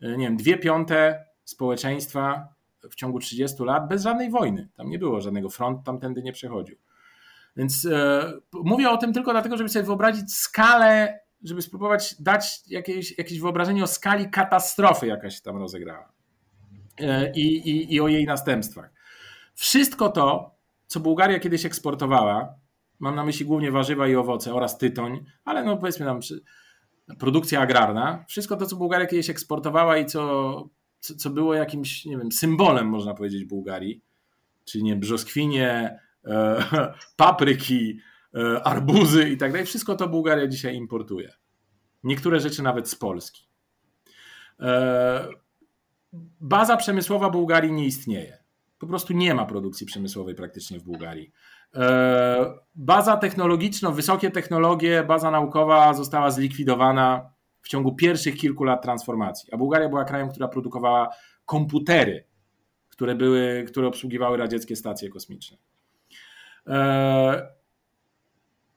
[0.00, 2.48] e, nie wiem, dwie piąte społeczeństwa
[2.90, 4.68] w ciągu 30 lat bez żadnej wojny.
[4.76, 6.76] Tam nie było żadnego front, tamtędy nie przechodził.
[7.56, 13.18] Więc e, mówię o tym tylko dlatego, żeby sobie wyobrazić skalę żeby spróbować dać jakieś,
[13.18, 16.12] jakieś wyobrażenie o skali katastrofy, jaka się tam rozegrała
[17.00, 18.90] e, i, i, i o jej następstwach.
[19.54, 20.54] Wszystko to,
[20.86, 22.54] co Bułgaria kiedyś eksportowała,
[22.98, 26.20] mam na myśli głównie warzywa i owoce oraz tytoń, ale no powiedzmy tam
[27.18, 30.68] produkcja agrarna, wszystko to, co Bułgaria kiedyś eksportowała i co,
[31.00, 34.02] co, co było jakimś, nie wiem, symbolem, można powiedzieć, Bułgarii,
[34.64, 36.64] czyli nie brzoskwinie, e,
[37.16, 38.00] papryki,
[38.64, 41.32] arbuzy i tak dalej, wszystko to Bułgaria dzisiaj importuje.
[42.04, 43.48] Niektóre rzeczy nawet z Polski.
[44.60, 45.28] E,
[46.40, 48.38] baza przemysłowa Bułgarii nie istnieje.
[48.78, 51.32] Po prostu nie ma produkcji przemysłowej praktycznie w Bułgarii.
[51.74, 57.30] E, baza technologiczna, wysokie technologie, baza naukowa została zlikwidowana
[57.62, 59.52] w ciągu pierwszych kilku lat transformacji.
[59.52, 61.08] A Bułgaria była krajem, która produkowała
[61.46, 62.24] komputery,
[62.88, 65.58] które, były, które obsługiwały radzieckie stacje kosmiczne.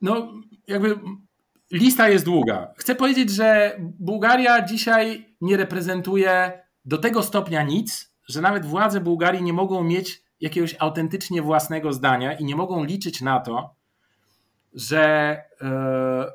[0.02, 0.34] No,
[0.68, 1.00] jakby
[1.72, 2.74] lista jest długa.
[2.78, 9.43] Chcę powiedzieć, że Bułgaria dzisiaj nie reprezentuje do tego stopnia nic, że nawet władze Bułgarii
[9.43, 13.76] nie mogą mieć jakiegoś autentycznie własnego zdania i nie mogą liczyć na to,
[14.74, 15.02] że
[15.62, 16.32] e,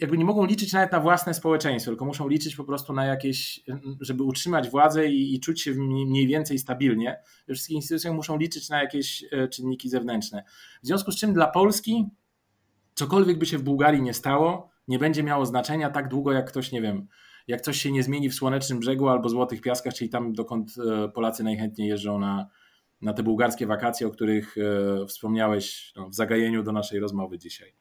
[0.00, 3.60] jakby nie mogą liczyć nawet na własne społeczeństwo, tylko muszą liczyć po prostu na jakieś,
[4.00, 7.20] żeby utrzymać władzę i, i czuć się mniej więcej stabilnie.
[7.48, 10.44] We wszystkich instytucjach muszą liczyć na jakieś e, czynniki zewnętrzne.
[10.82, 12.06] W związku z czym dla Polski
[12.94, 16.72] cokolwiek by się w Bułgarii nie stało, nie będzie miało znaczenia tak długo, jak ktoś,
[16.72, 17.06] nie wiem,
[17.48, 21.08] jak coś się nie zmieni w Słonecznym Brzegu albo Złotych Piaskach, czyli tam, dokąd e,
[21.08, 22.46] Polacy najchętniej jeżdżą na,
[23.02, 27.74] na te bułgarskie wakacje, o których e, wspomniałeś no, w zagajeniu do naszej rozmowy dzisiaj.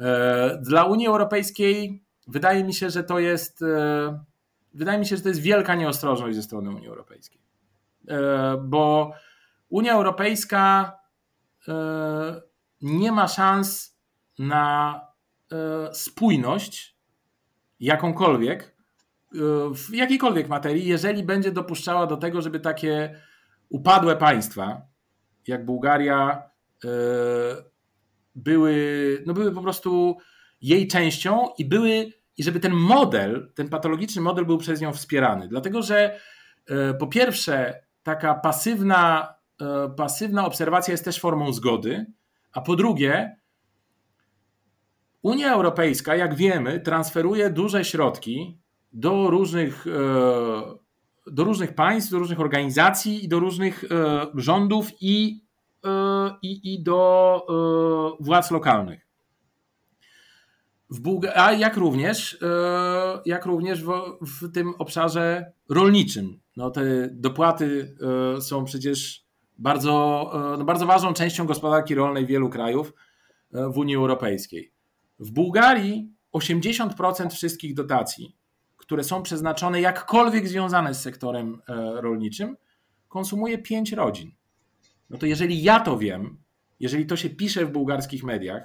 [0.00, 3.64] E, dla Unii Europejskiej wydaje mi się, że to jest
[4.74, 7.40] wydaje mi się, że to jest wielka nieostrożność ze strony Unii Europejskiej.
[8.62, 9.12] Bo
[9.68, 10.92] Unia Europejska
[12.82, 13.91] nie ma szans
[14.38, 15.00] na
[15.92, 16.96] spójność
[17.80, 18.76] jakąkolwiek
[19.74, 23.20] w jakiejkolwiek materii, jeżeli będzie dopuszczała do tego, żeby takie
[23.68, 24.82] upadłe państwa,
[25.46, 26.42] jak Bułgaria,
[26.84, 26.88] e,
[28.34, 28.74] były,
[29.26, 30.16] no były po prostu
[30.62, 35.48] jej częścią i były, i żeby ten model, ten patologiczny model był przez nią wspierany.
[35.48, 36.18] Dlatego, że
[36.66, 42.06] e, po pierwsze, taka pasywna, e, pasywna obserwacja jest też formą zgody,
[42.52, 43.36] a po drugie,
[45.22, 48.58] Unia Europejska, jak wiemy, transferuje duże środki
[48.92, 49.92] do różnych, e,
[51.26, 55.44] do różnych państw, do różnych organizacji i do różnych e, rządów i,
[55.84, 55.88] e,
[56.42, 59.06] i, i do władz lokalnych.
[60.90, 62.38] W Bułga- a jak również,
[63.26, 66.40] jak również w, w tym obszarze rolniczym.
[66.56, 67.96] No te dopłaty
[68.40, 69.24] są przecież
[69.58, 72.92] bardzo, no bardzo ważną częścią gospodarki rolnej wielu krajów
[73.52, 74.72] w Unii Europejskiej.
[75.22, 78.36] W Bułgarii 80% wszystkich dotacji
[78.82, 82.56] które są przeznaczone jakkolwiek związane z sektorem e, rolniczym,
[83.08, 84.32] konsumuje pięć rodzin.
[85.10, 86.38] No to jeżeli ja to wiem,
[86.80, 88.62] jeżeli to się pisze w bułgarskich mediach,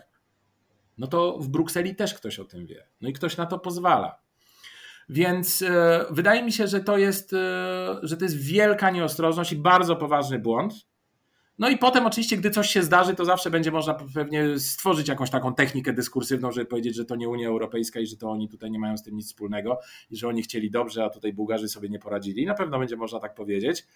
[0.98, 2.88] no to w Brukseli też ktoś o tym wie.
[3.02, 4.20] No i ktoś na to pozwala.
[5.10, 7.38] Więc e, wydaje mi się, że to jest, e,
[8.04, 10.74] że to jest wielka nieostrożność i bardzo poważny błąd.
[11.60, 15.30] No i potem oczywiście, gdy coś się zdarzy, to zawsze będzie można pewnie stworzyć jakąś
[15.30, 18.72] taką technikę dyskursywną, żeby powiedzieć, że to nie Unia Europejska i że to oni tutaj
[18.72, 19.80] nie mają z tym nic wspólnego
[20.10, 22.46] i że oni chcieli dobrze, a tutaj Bułgarzy sobie nie poradzili.
[22.46, 23.88] Na pewno będzie można tak powiedzieć.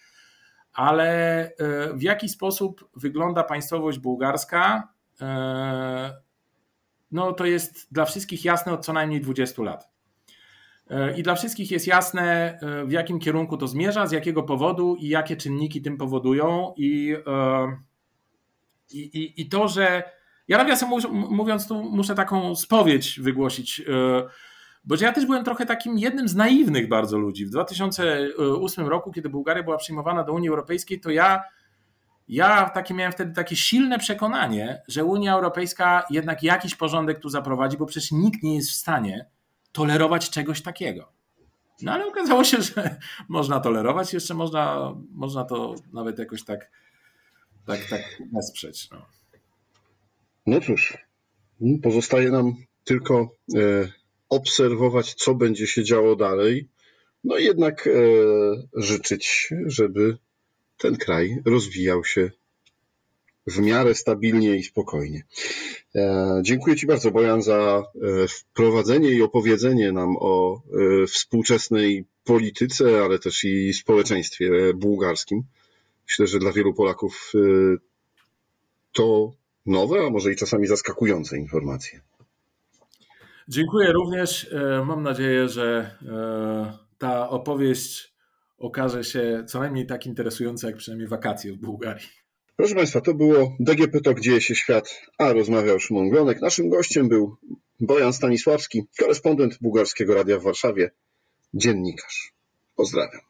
[0.72, 6.16] Ale e, w jaki sposób wygląda państwowość bułgarska, e,
[7.10, 9.91] no to jest dla wszystkich jasne od co najmniej 20 lat.
[10.92, 14.96] E, I dla wszystkich jest jasne, e, w jakim kierunku to zmierza, z jakiego powodu
[14.96, 16.74] i jakie czynniki tym powodują.
[16.76, 17.76] I, e,
[18.90, 20.02] i, i, i to, że.
[20.48, 23.82] Ja nawiasem mówiąc, tu muszę taką spowiedź wygłosić,
[24.84, 27.46] bo ja też byłem trochę takim jednym z naiwnych bardzo ludzi.
[27.46, 31.42] W 2008 roku, kiedy Bułgaria była przyjmowana do Unii Europejskiej, to ja,
[32.28, 37.76] ja takie miałem wtedy takie silne przekonanie, że Unia Europejska jednak jakiś porządek tu zaprowadzi,
[37.76, 39.26] bo przecież nikt nie jest w stanie
[39.72, 41.12] tolerować czegoś takiego.
[41.82, 42.96] No ale okazało się, że
[43.28, 46.70] można tolerować, jeszcze można, można to nawet jakoś tak,
[47.66, 48.02] tak, tak
[48.32, 48.90] wesprzeć.
[48.90, 49.06] No.
[50.46, 50.98] no cóż,
[51.82, 52.54] pozostaje nam
[52.84, 53.92] tylko e,
[54.28, 56.68] obserwować, co będzie się działo dalej.
[57.24, 57.90] No jednak e,
[58.74, 60.18] życzyć, żeby
[60.78, 62.30] ten kraj rozwijał się
[63.46, 65.22] w miarę stabilnie i spokojnie.
[65.96, 70.62] E, dziękuję Ci bardzo, Bojan, za e, wprowadzenie i opowiedzenie nam o
[71.02, 75.42] e, współczesnej polityce, ale też i społeczeństwie bułgarskim.
[76.08, 77.32] Myślę, że dla wielu Polaków
[78.92, 79.32] to
[79.66, 82.00] nowe, a może i czasami zaskakujące informacje.
[83.48, 84.54] Dziękuję również.
[84.86, 85.98] Mam nadzieję, że
[86.98, 88.14] ta opowieść
[88.58, 92.21] okaże się co najmniej tak interesująca, jak przynajmniej wakacje w Bułgarii.
[92.62, 96.40] Proszę Państwa, to było DGP Talk Dzieje się świat, a rozmawiał Szymon Glonek.
[96.40, 97.36] Naszym gościem był
[97.80, 100.90] Bojan Stanisławski, korespondent bułgarskiego radia w Warszawie,
[101.54, 102.32] dziennikarz.
[102.76, 103.20] Pozdrawiam.